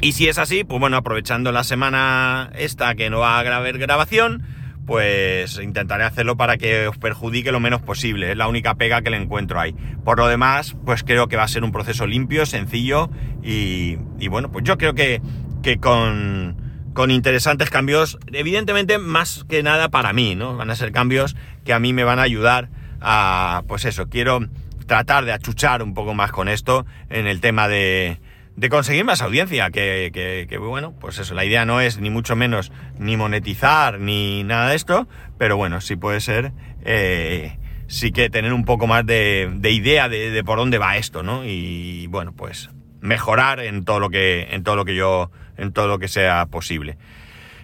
Y 0.00 0.12
si 0.12 0.28
es 0.28 0.38
así, 0.38 0.64
pues 0.64 0.80
bueno, 0.80 0.96
aprovechando 0.96 1.52
la 1.52 1.62
semana 1.62 2.50
esta 2.56 2.94
que 2.94 3.08
no 3.08 3.20
va 3.20 3.36
a 3.36 3.56
haber 3.56 3.78
grabación, 3.78 4.42
pues 4.86 5.60
intentaré 5.62 6.02
hacerlo 6.04 6.36
para 6.36 6.56
que 6.56 6.88
os 6.88 6.98
perjudique 6.98 7.52
lo 7.52 7.60
menos 7.60 7.82
posible. 7.82 8.32
Es 8.32 8.36
la 8.36 8.48
única 8.48 8.74
pega 8.74 9.02
que 9.02 9.10
le 9.10 9.16
encuentro 9.16 9.60
ahí. 9.60 9.74
Por 10.04 10.18
lo 10.18 10.26
demás, 10.26 10.76
pues 10.84 11.04
creo 11.04 11.28
que 11.28 11.36
va 11.36 11.44
a 11.44 11.48
ser 11.48 11.62
un 11.62 11.70
proceso 11.70 12.06
limpio, 12.06 12.46
sencillo 12.46 13.10
y, 13.42 13.98
y 14.18 14.28
bueno, 14.28 14.50
pues 14.50 14.64
yo 14.64 14.76
creo 14.76 14.94
que, 14.94 15.22
que 15.62 15.78
con 15.78 16.56
con 16.94 17.10
interesantes 17.10 17.70
cambios, 17.70 18.18
evidentemente 18.32 18.98
más 18.98 19.44
que 19.48 19.62
nada 19.62 19.88
para 19.88 20.12
mí, 20.12 20.34
¿no? 20.34 20.56
Van 20.56 20.70
a 20.70 20.76
ser 20.76 20.92
cambios 20.92 21.36
que 21.64 21.72
a 21.72 21.78
mí 21.78 21.92
me 21.92 22.04
van 22.04 22.18
a 22.18 22.22
ayudar 22.22 22.68
a, 23.00 23.62
pues 23.66 23.84
eso, 23.84 24.08
quiero 24.08 24.40
tratar 24.86 25.24
de 25.24 25.32
achuchar 25.32 25.82
un 25.82 25.94
poco 25.94 26.14
más 26.14 26.32
con 26.32 26.48
esto 26.48 26.86
en 27.08 27.26
el 27.26 27.40
tema 27.40 27.68
de, 27.68 28.20
de 28.56 28.68
conseguir 28.68 29.04
más 29.04 29.22
audiencia, 29.22 29.70
que, 29.70 30.10
que, 30.48 30.58
bueno, 30.58 30.94
pues 31.00 31.18
eso, 31.18 31.34
la 31.34 31.44
idea 31.44 31.64
no 31.64 31.80
es 31.80 31.98
ni 31.98 32.10
mucho 32.10 32.36
menos 32.36 32.72
ni 32.98 33.16
monetizar 33.16 33.98
ni 33.98 34.44
nada 34.44 34.70
de 34.70 34.76
esto, 34.76 35.08
pero 35.38 35.56
bueno, 35.56 35.80
sí 35.80 35.96
puede 35.96 36.20
ser, 36.20 36.52
eh, 36.84 37.58
sí 37.86 38.12
que 38.12 38.28
tener 38.28 38.52
un 38.52 38.64
poco 38.64 38.86
más 38.86 39.06
de, 39.06 39.50
de 39.54 39.70
idea 39.70 40.08
de, 40.08 40.30
de, 40.30 40.44
por 40.44 40.58
dónde 40.58 40.78
va 40.78 40.96
esto, 40.96 41.22
¿no? 41.22 41.44
Y 41.44 42.06
bueno, 42.08 42.32
pues 42.34 42.70
mejorar 43.00 43.60
en 43.60 43.84
todo 43.84 43.98
lo 43.98 44.10
que, 44.10 44.48
en 44.50 44.62
todo 44.62 44.76
lo 44.76 44.84
que 44.84 44.94
yo 44.94 45.30
en 45.62 45.72
todo 45.72 45.88
lo 45.88 45.98
que 45.98 46.08
sea 46.08 46.44
posible. 46.46 46.98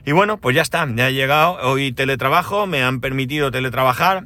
Y 0.07 0.13
bueno, 0.13 0.39
pues 0.39 0.57
ya 0.57 0.63
está, 0.63 0.89
ya 0.95 1.09
he 1.09 1.13
llegado 1.13 1.59
hoy 1.69 1.93
teletrabajo, 1.93 2.67
me 2.67 2.83
han 2.83 3.01
permitido 3.01 3.51
teletrabajar. 3.51 4.25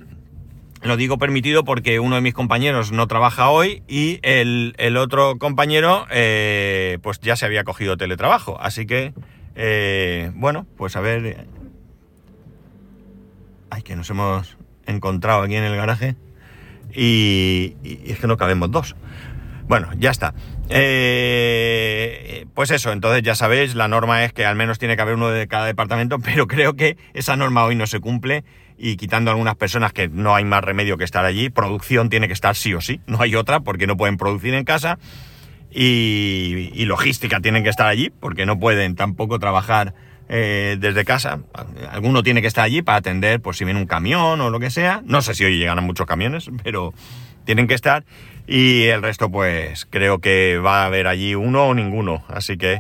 Lo 0.83 0.97
digo 0.97 1.17
permitido 1.17 1.65
porque 1.65 2.01
uno 2.01 2.17
de 2.17 2.21
mis 2.21 2.35
compañeros 2.35 2.93
no 2.93 3.07
trabaja 3.07 3.51
hoy 3.51 3.83
y 3.89 4.19
el, 4.23 4.97
otro 4.97 5.39
compañero 5.39 6.07
eh, 6.11 6.99
pues 7.03 7.21
ya 7.21 7.37
se 7.37 7.47
había 7.47 7.65
cogido 7.65 7.97
teletrabajo. 7.97 8.61
Así 8.61 8.87
que, 8.87 9.15
eh, 9.55 10.31
bueno, 10.35 10.67
pues 10.77 10.97
a 10.97 11.01
ver... 11.01 11.47
Ay, 13.71 13.83
que 13.83 13.97
nos 13.97 14.11
hemos 14.11 14.59
encontrado 14.87 15.43
aquí 15.43 15.55
en 15.55 15.65
el 15.65 15.77
garaje 15.77 16.17
y, 16.95 17.77
y 17.83 18.11
es 18.13 18.19
que 18.19 18.27
no 18.27 18.37
cabemos 18.37 18.71
dos. 18.71 18.97
Bueno, 19.67 19.89
ya 19.99 20.11
está. 20.11 20.35
Eh, 20.75 22.47
pues 22.55 22.71
eso, 22.71 22.93
entonces 22.93 23.23
ya 23.23 23.35
sabéis, 23.35 23.75
la 23.75 23.89
norma 23.89 24.25
es 24.25 24.33
que 24.33 24.45
al 24.45 24.57
menos 24.57 24.79
tiene 24.79 24.97
que 24.97 25.03
haber 25.03 25.15
uno 25.15 25.29
de 25.29 25.47
cada 25.47 25.67
departamento, 25.67 26.19
pero 26.25 26.47
creo 26.47 26.75
que 26.75 26.97
esa 27.15 27.37
norma 27.37 27.65
hoy 27.65 27.75
no 27.75 27.87
se 27.87 28.01
cumple 28.01 28.45
y 28.79 28.97
quitando 28.97 29.31
algunas 29.31 29.55
personas 29.55 29.93
que 29.93 30.09
no 30.09 30.35
hay 30.35 30.45
más 30.45 30.65
remedio 30.65 30.97
que 30.97 31.05
estar 31.05 31.25
allí, 31.25 31.51
producción 31.51 32.11
tiene 32.11 32.27
que 32.27 32.33
estar 32.33 32.57
sí 32.57 32.75
o 32.75 32.81
sí, 32.81 33.01
no 33.07 33.21
hay 33.21 33.37
otra 33.37 33.61
porque 33.61 33.87
no 33.87 33.97
pueden 33.97 34.17
producir 34.17 34.55
en 34.55 34.65
casa 34.65 34.99
y, 35.75 36.85
logística 36.85 37.41
tienen 37.41 37.63
que 37.65 37.71
estar 37.71 37.87
allí 37.87 38.11
porque 38.11 38.47
no 38.47 38.59
pueden 38.59 38.95
tampoco 38.95 39.39
trabajar 39.39 39.95
eh, 40.29 40.77
desde 40.79 41.05
casa. 41.05 41.41
Alguno 41.91 42.23
tiene 42.23 42.41
que 42.41 42.49
estar 42.49 42.65
allí 42.65 42.83
para 42.83 42.99
atender, 42.99 43.41
por 43.41 43.55
si 43.55 43.65
viene 43.65 43.81
un 43.81 43.87
camión 43.87 44.41
o 44.41 44.51
lo 44.51 44.61
que 44.61 44.71
sea. 44.71 45.03
No 45.05 45.23
sé 45.23 45.35
si 45.35 45.45
hoy 45.45 45.59
llegan 45.59 45.83
muchos 45.85 46.07
camiones, 46.07 46.51
pero 46.65 46.93
tienen 47.45 47.67
que 47.67 47.75
estar. 47.75 48.05
Y 48.47 48.85
el 48.85 49.03
resto, 49.03 49.31
pues 49.31 49.87
creo 49.87 50.21
que 50.21 50.59
va 50.59 50.83
a 50.83 50.87
haber 50.87 51.07
allí 51.07 51.35
uno 51.35 51.69
o 51.69 51.75
ninguno. 51.75 52.25
Así 52.29 52.57
que... 52.57 52.79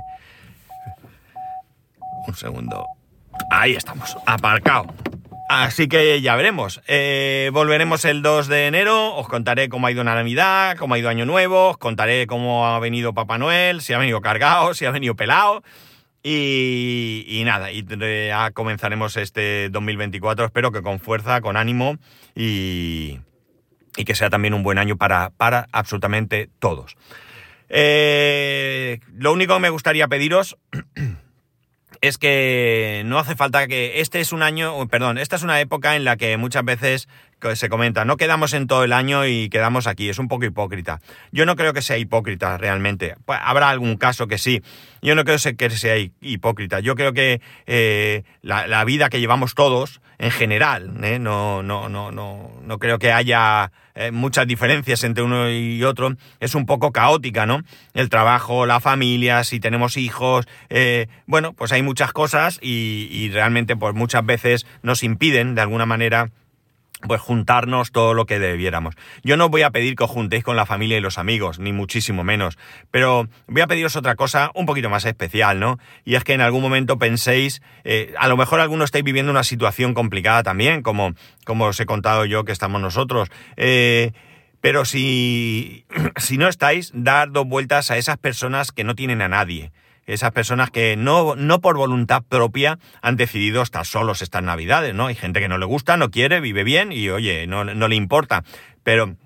Un 2.27 2.35
segundo. 2.35 2.87
Ahí 3.51 3.73
estamos, 3.73 4.17
aparcado. 4.27 4.87
Así 5.49 5.87
que 5.87 6.21
ya 6.21 6.35
veremos. 6.35 6.81
Eh, 6.87 7.51
volveremos 7.53 8.05
el 8.05 8.23
2 8.23 8.49
de 8.49 8.67
enero. 8.69 9.15
Os 9.17 9.29
contaré 9.29 9.69
cómo 9.69 9.87
ha 9.87 9.91
ido 9.91 10.03
Navidad, 10.03 10.77
cómo 10.79 10.95
ha 10.95 10.99
ido 10.99 11.11
Año 11.11 11.27
Nuevo. 11.27 11.71
Os 11.71 11.79
contaré 11.79 12.27
cómo 12.27 12.67
ha 12.67 12.79
venido 12.79 13.13
Papá 13.13 13.39
Noel, 13.39 13.83
si 13.83 13.93
ha 13.93 13.99
venido 13.99 14.21
cargado, 14.23 14.73
si 14.75 14.87
ha 14.87 14.91
venido 14.91 15.15
pelado. 15.15 15.63
Y, 16.23 17.27
y 17.29 17.45
nada, 17.45 17.73
y 17.73 17.85
ya 17.85 18.51
comenzaremos 18.53 19.17
este 19.17 19.69
2024. 19.71 20.47
Espero 20.47 20.73
que 20.73 20.81
con 20.81 21.01
fuerza, 21.01 21.41
con 21.41 21.57
ánimo 21.57 21.99
y, 22.35 23.19
y 23.97 24.05
que 24.05 24.15
sea 24.15 24.31
también 24.31 24.55
un 24.55 24.63
buen 24.63 24.79
año 24.79 24.97
para, 24.97 25.31
para 25.31 25.69
absolutamente 25.73 26.49
todos. 26.59 26.97
Eh, 27.69 29.01
lo 29.15 29.33
único 29.33 29.55
que 29.55 29.61
me 29.61 29.71
gustaría 29.71 30.09
pediros 30.09 30.59
es 32.03 32.19
que 32.19 33.03
no 33.07 33.19
hace 33.19 33.37
falta 33.37 33.67
que 33.67 34.01
este 34.01 34.21
es 34.21 34.33
un 34.33 34.43
año, 34.43 34.87
perdón, 34.89 35.19
esta 35.19 35.37
es 35.37 35.43
una 35.43 35.61
época 35.61 35.97
en 35.97 36.05
la 36.05 36.17
que 36.17 36.37
muchas 36.37 36.65
veces 36.65 37.09
se 37.55 37.69
comenta, 37.69 38.05
no 38.05 38.17
quedamos 38.17 38.53
en 38.53 38.67
todo 38.67 38.85
el 38.85 38.93
año 38.93 39.27
y 39.27 39.49
quedamos 39.49 39.87
aquí, 39.87 40.09
es 40.09 40.19
un 40.19 40.29
poco 40.29 40.45
hipócrita. 40.45 41.01
Yo 41.33 41.47
no 41.47 41.57
creo 41.57 41.73
que 41.73 41.83
sea 41.83 41.99
hipócrita 41.99 42.57
realmente. 42.57 43.17
Pues, 43.25 43.39
habrá 43.43 43.71
algún 43.71 43.97
caso 43.97 44.27
que 44.27 44.39
sí. 44.39 44.63
Yo 45.01 45.15
no 45.15 45.25
creo 45.25 45.39
que 45.57 45.71
sea 45.71 45.97
hipócrita. 46.21 46.81
Yo 46.81 46.95
creo 46.95 47.13
que 47.13 47.41
eh, 47.67 48.23
la, 48.43 48.85
vida 48.85 49.09
que 49.09 49.21
llevamos 49.21 49.55
todos, 49.55 50.01
en 50.19 50.31
general, 50.31 50.93
¿eh? 51.03 51.19
no, 51.19 51.63
no, 51.63 51.89
no, 51.89 52.13
no, 52.13 52.51
no 52.63 52.79
creo 52.79 52.99
que 52.99 53.13
haya 53.13 53.73
eh, 53.95 54.11
muchas 54.11 54.47
diferencias 54.47 55.05
entre 55.05 55.23
uno 55.23 55.51
y 55.51 55.83
otro, 55.85 56.15
es 56.41 56.55
un 56.55 56.67
poco 56.67 56.93
caótica, 56.93 57.47
¿no? 57.47 57.63
El 57.95 58.09
trabajo, 58.09 58.67
la 58.67 58.81
familia, 58.81 59.45
si 59.45 59.61
tenemos 59.61 59.97
hijos, 59.97 60.47
bueno, 61.27 61.53
pues 61.53 61.73
hay 61.73 61.83
muchas 61.83 62.13
cosas 62.13 62.59
y, 62.63 63.09
y 63.11 63.29
realmente 63.31 63.77
pues 63.77 63.95
muchas 63.95 64.25
veces 64.25 64.67
nos 64.83 65.03
impiden 65.03 65.55
de 65.55 65.61
alguna 65.61 65.87
manera 65.87 66.31
pues 67.07 67.21
juntarnos 67.21 67.93
todo 67.93 68.15
lo 68.15 68.27
que 68.27 68.39
debiéramos. 68.39 68.95
Yo 69.23 69.37
no 69.37 69.49
voy 69.49 69.63
a 69.63 69.71
pedir 69.71 69.97
que 69.97 70.05
os 70.05 70.11
juntéis 70.11 70.45
con 70.45 70.57
la 70.57 70.67
familia 70.67 70.97
y 70.97 71.01
los 71.01 71.19
amigos, 71.19 71.59
ni 71.59 71.73
muchísimo 71.73 72.25
menos, 72.25 72.59
pero 72.91 73.29
voy 73.47 73.63
a 73.63 73.67
pediros 73.67 73.97
otra 73.97 74.17
cosa 74.17 74.51
un 74.55 74.67
poquito 74.67 74.91
más 74.91 75.05
especial, 75.05 75.61
¿no? 75.61 75.79
Y 76.05 76.15
es 76.15 76.25
que 76.25 76.35
en 76.35 76.41
algún 76.41 76.63
momento 76.63 76.99
penséis, 76.99 77.63
eh, 77.85 78.15
a 78.19 78.29
lo 78.29 78.37
mejor 78.37 78.61
algunos 78.61 78.87
estáis 78.87 79.05
viviendo 79.05 79.31
una 79.31 79.45
situación 79.45 79.95
complicada 79.95 80.43
también, 80.43 80.83
como, 80.83 81.15
como 81.45 81.67
os 81.67 81.81
he 81.81 81.87
contado 81.87 82.25
yo 82.25 82.45
que 82.45 82.53
estamos 82.53 82.81
nosotros, 82.81 83.29
eh, 83.57 84.13
pero 84.61 84.85
si, 84.85 85.85
si 86.17 86.39
no 86.39 86.49
estáis, 86.49 86.93
dar 86.95 87.33
dos 87.33 87.47
vueltas 87.47 87.91
a 87.91 87.97
esas 87.97 88.17
personas 88.17 88.73
que 88.73 88.85
no 88.85 88.95
tienen 88.95 89.23
a 89.23 89.29
nadie 89.29 89.73
Esas 90.07 90.33
personas 90.33 90.71
que 90.71 90.97
no, 90.97 91.37
no 91.37 91.61
por 91.61 91.77
voluntad 91.77 92.23
propia 92.29 92.79
han 93.03 93.17
decidido 93.17 93.63
estar 93.63 93.87
solos 93.87 94.23
estas 94.23 94.43
navidades, 94.43 94.95
¿no? 94.95 95.07
Hay 95.07 95.15
gente 95.15 95.41
que 95.41 95.49
no 95.49 95.59
le 95.59 95.67
gusta, 95.67 95.97
no 95.97 96.11
quiere, 96.11 96.41
vive 96.41 96.65
bien 96.65 96.93
y 96.93 97.09
oye, 97.09 97.47
no, 97.47 97.65
no 97.65 97.89
le 97.89 97.95
importa. 97.95 98.43
Pero 98.83 99.17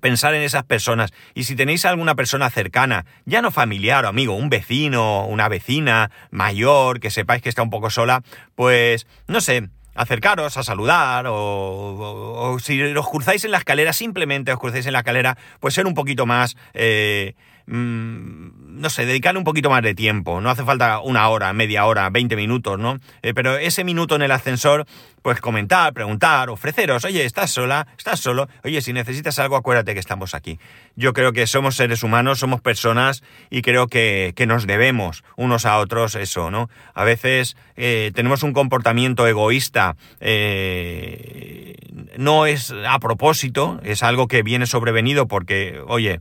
pensar 0.00 0.34
en 0.34 0.42
esas 0.42 0.64
personas. 0.64 1.12
Y 1.34 1.44
si 1.44 1.56
tenéis 1.56 1.84
alguna 1.84 2.14
persona 2.14 2.50
cercana, 2.50 3.06
ya 3.24 3.42
no 3.42 3.50
familiar 3.50 4.04
o 4.04 4.08
amigo, 4.08 4.34
un 4.34 4.50
vecino, 4.50 5.26
una 5.26 5.48
vecina 5.48 6.10
mayor, 6.30 7.00
que 7.00 7.10
sepáis 7.10 7.42
que 7.42 7.48
está 7.48 7.62
un 7.62 7.70
poco 7.70 7.90
sola, 7.90 8.22
pues 8.54 9.06
no 9.26 9.40
sé, 9.40 9.68
acercaros 9.94 10.56
a 10.56 10.62
saludar 10.62 11.26
o, 11.28 12.56
si 12.60 12.80
os 12.82 13.08
cruzáis 13.08 13.44
en 13.44 13.50
la 13.50 13.58
escalera, 13.58 13.92
simplemente 13.92 14.52
os 14.52 14.58
cruzáis 14.58 14.86
en 14.86 14.92
la 14.92 15.00
escalera, 15.00 15.36
pues 15.60 15.74
ser 15.74 15.86
un 15.86 15.94
poquito 15.94 16.26
más... 16.26 16.56
Eh, 16.74 17.34
Mm, 17.70 18.57
no 18.68 18.90
sé, 18.90 19.06
dedicarle 19.06 19.38
un 19.38 19.44
poquito 19.44 19.70
más 19.70 19.82
de 19.82 19.94
tiempo. 19.94 20.40
No 20.40 20.50
hace 20.50 20.64
falta 20.64 21.00
una 21.00 21.28
hora, 21.28 21.52
media 21.52 21.86
hora, 21.86 22.08
20 22.10 22.36
minutos, 22.36 22.78
¿no? 22.78 22.98
Eh, 23.22 23.32
pero 23.34 23.56
ese 23.56 23.82
minuto 23.82 24.14
en 24.14 24.22
el 24.22 24.30
ascensor, 24.30 24.86
pues 25.22 25.40
comentar, 25.40 25.92
preguntar, 25.94 26.50
ofreceros, 26.50 27.04
oye, 27.04 27.24
¿estás 27.24 27.50
sola? 27.50 27.86
¿Estás 27.96 28.20
solo? 28.20 28.48
Oye, 28.64 28.82
si 28.82 28.92
necesitas 28.92 29.38
algo, 29.38 29.56
acuérdate 29.56 29.94
que 29.94 30.00
estamos 30.00 30.34
aquí. 30.34 30.58
Yo 30.96 31.12
creo 31.12 31.32
que 31.32 31.46
somos 31.46 31.76
seres 31.76 32.02
humanos, 32.02 32.38
somos 32.38 32.60
personas 32.60 33.22
y 33.50 33.62
creo 33.62 33.88
que, 33.88 34.34
nos 34.48 34.66
debemos 34.66 35.24
unos 35.36 35.66
a 35.66 35.76
otros 35.76 36.14
eso, 36.14 36.50
¿no? 36.50 36.70
A 36.94 37.04
veces 37.04 37.54
eh, 37.76 38.12
tenemos 38.14 38.42
un 38.42 38.54
comportamiento 38.54 39.26
egoísta, 39.26 39.96
eh, 40.20 41.74
no 42.16 42.46
es 42.46 42.72
a 42.86 42.98
propósito, 42.98 43.78
es 43.84 44.02
algo 44.02 44.26
que 44.26 44.42
viene 44.42 44.64
sobrevenido 44.64 45.28
porque, 45.28 45.82
oye, 45.86 46.20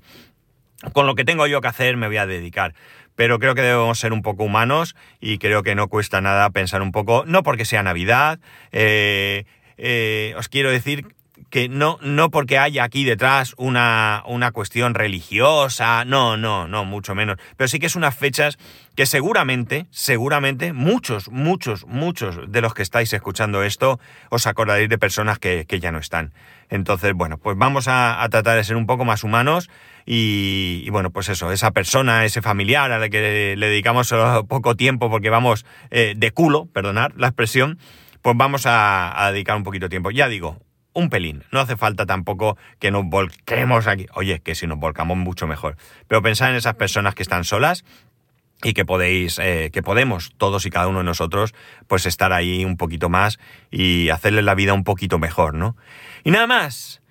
con 0.94 1.08
lo 1.08 1.16
que 1.16 1.26
tengo 1.26 1.48
yo 1.48 1.62
que 1.62 1.68
hacer 1.68 1.98
me 1.98 2.08
voy 2.08 2.18
a 2.18 2.26
dedicar. 2.26 2.74
Pero 3.16 3.40
creo 3.40 3.56
que 3.56 3.62
debemos 3.62 4.00
ser 4.00 4.14
un 4.14 4.22
poco 4.22 4.44
humanos 4.44 4.96
y 5.20 5.40
creo 5.40 5.64
que 5.64 5.76
no 5.76 5.88
cuesta 5.88 6.22
nada 6.22 6.50
pensar 6.52 6.82
un 6.82 6.92
poco, 6.92 7.24
no 7.26 7.42
porque 7.42 7.66
sea 7.66 7.82
Navidad, 7.82 8.40
eh, 8.72 9.46
eh, 9.78 10.36
os 10.38 10.50
quiero 10.50 10.70
decir 10.70 11.08
que 11.50 11.70
no, 11.70 11.98
no 12.02 12.30
porque 12.30 12.58
haya 12.58 12.84
aquí 12.84 13.04
detrás 13.04 13.54
una, 13.58 14.24
una 14.28 14.52
cuestión 14.52 14.94
religiosa, 14.94 16.04
no, 16.06 16.38
no, 16.38 16.68
no, 16.68 16.86
mucho 16.86 17.16
menos. 17.16 17.38
Pero 17.56 17.68
sí 17.68 17.80
que 17.80 17.86
es 17.86 17.96
unas 17.96 18.16
fechas 18.16 18.58
que 18.96 19.06
seguramente, 19.06 19.88
seguramente, 19.92 20.74
muchos, 20.74 21.30
muchos, 21.30 21.86
muchos 21.86 22.52
de 22.52 22.62
los 22.62 22.74
que 22.74 22.84
estáis 22.84 23.14
escuchando 23.14 23.64
esto, 23.64 24.00
os 24.30 24.48
acordaréis 24.48 24.90
de 24.90 24.98
personas 24.98 25.40
que, 25.40 25.66
ya 25.80 25.92
no 25.92 26.00
están. 26.00 26.34
Entonces, 26.70 27.14
bueno, 27.14 27.38
pues 27.38 27.58
vamos 27.58 27.88
a, 27.88 28.26
tratar 28.30 28.58
de 28.58 28.64
ser 28.64 28.76
un 28.76 28.88
poco 28.88 29.06
más 29.06 29.24
humanos 29.24 29.70
y, 30.10 30.90
bueno, 30.90 31.12
pues 31.12 31.28
eso, 31.28 31.52
esa 31.52 31.72
persona, 31.72 32.24
ese 32.24 32.42
familiar 32.42 32.94
a 32.94 32.98
la 32.98 33.10
que 33.10 33.56
le 33.58 33.68
dedicamos 33.68 34.14
poco 34.48 34.76
tiempo 34.76 35.10
porque 35.10 35.30
vamos 35.30 35.66
eh, 35.92 36.14
de 36.16 36.32
culo, 36.32 36.68
perdonad 36.72 37.12
la 37.18 37.28
expresión, 37.28 37.78
pues 38.22 38.38
vamos 38.38 38.66
a, 38.66 39.26
a 39.26 39.34
dedicar 39.34 39.58
un 39.58 39.64
poquito 39.64 39.88
de 39.88 39.90
tiempo. 39.90 40.10
Ya 40.12 40.30
digo, 40.30 40.62
un 40.94 41.10
pelín. 41.10 41.44
No 41.52 41.60
hace 41.60 41.76
falta 41.76 42.06
tampoco 42.06 42.58
que 42.80 42.90
nos 42.90 43.06
volquemos 43.06 43.86
aquí. 43.86 44.08
Oye, 44.16 44.40
que 44.40 44.56
si 44.56 44.66
nos 44.66 44.80
volcamos 44.80 45.18
mucho 45.18 45.46
mejor. 45.46 45.76
Pero 46.08 46.22
pensad 46.22 46.52
en 46.52 46.56
esas 46.56 46.76
personas 46.76 47.14
que 47.14 47.24
están 47.24 47.44
solas 47.44 47.84
y 48.64 48.74
que 48.74 48.86
podéis, 48.86 49.38
eh, 49.40 49.70
que 49.72 49.84
podemos 49.84 50.32
todos 50.38 50.66
y 50.66 50.70
cada 50.70 50.88
uno 50.88 51.00
de 51.00 51.04
nosotros, 51.04 51.54
pues 51.88 52.06
estar 52.06 52.32
ahí 52.32 52.66
un 52.66 52.78
poquito 52.78 53.10
más 53.10 53.40
y 53.70 54.10
hacerles 54.10 54.46
la 54.46 54.56
vida 54.56 54.74
un 54.74 54.84
poquito 54.84 55.20
mejor, 55.20 55.54
¿no? 55.54 55.76
Y 56.24 56.32
nada 56.32 56.48
más. 56.48 57.02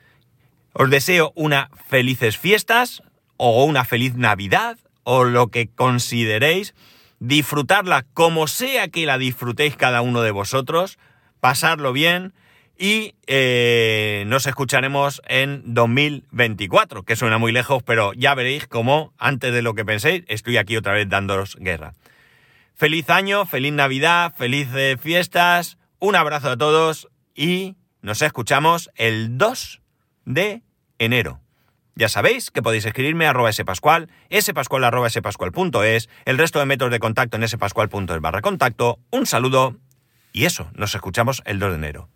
Os 0.79 0.91
deseo 0.91 1.33
unas 1.35 1.69
felices 1.89 2.37
fiestas 2.37 3.03
o 3.39 3.65
una 3.65 3.87
feliz 3.87 4.15
Navidad 4.15 4.77
o 5.05 5.25
lo 5.25 5.49
que 5.49 5.69
consideréis. 5.69 6.75
Disfrutarla 7.19 8.05
como 8.12 8.47
sea 8.47 8.89
que 8.89 9.07
la 9.07 9.17
disfrutéis 9.17 9.75
cada 9.75 10.03
uno 10.03 10.21
de 10.21 10.33
vosotros. 10.33 10.99
Pasarlo 11.41 11.95
bien 11.95 12.35
y 12.79 13.15
eh, 13.27 14.25
nos 14.27 14.47
escucharemos 14.47 15.23
en 15.27 15.62
2024, 15.73 17.05
que 17.05 17.17
suena 17.17 17.39
muy 17.39 17.53
lejos, 17.53 17.83
pero 17.83 18.12
ya 18.12 18.35
veréis 18.35 18.67
cómo, 18.67 19.15
antes 19.17 19.55
de 19.55 19.62
lo 19.62 19.73
que 19.73 19.87
penséis, 19.87 20.25
estoy 20.29 20.59
aquí 20.59 20.77
otra 20.77 20.93
vez 20.93 21.09
dándoos 21.09 21.57
guerra. 21.59 21.95
Feliz 22.75 23.09
año, 23.09 23.47
feliz 23.47 23.73
Navidad, 23.73 24.35
felices 24.37 25.01
fiestas, 25.01 25.79
un 26.01 26.17
abrazo 26.17 26.51
a 26.51 26.59
todos 26.59 27.09
y 27.35 27.77
nos 28.03 28.21
escuchamos 28.21 28.91
el 28.97 29.39
2 29.39 29.81
de 30.27 30.65
enero. 30.99 31.41
Ya 31.95 32.09
sabéis 32.09 32.51
que 32.51 32.63
podéis 32.63 32.85
escribirme 32.85 33.27
a 33.27 33.31
arroba 33.31 33.51
spascual, 33.53 34.11
spascual 34.31 34.85
arroba 34.85 35.09
spascual 35.09 35.53
.es, 35.85 36.11
el 36.27 36.37
resto 36.37 36.59
de 36.59 36.67
métodos 36.67 36.93
de 36.93 36.99
contacto 36.99 37.39
en 37.39 37.49
spascual.es 37.49 38.21
barra 38.21 38.43
contacto. 38.43 38.99
Un 39.11 39.27
saludo 39.27 39.77
y 40.33 40.45
eso, 40.45 40.71
nos 40.75 40.95
escuchamos 40.95 41.43
el 41.47 41.59
2 41.59 41.71
de 41.71 41.77
enero. 41.77 42.09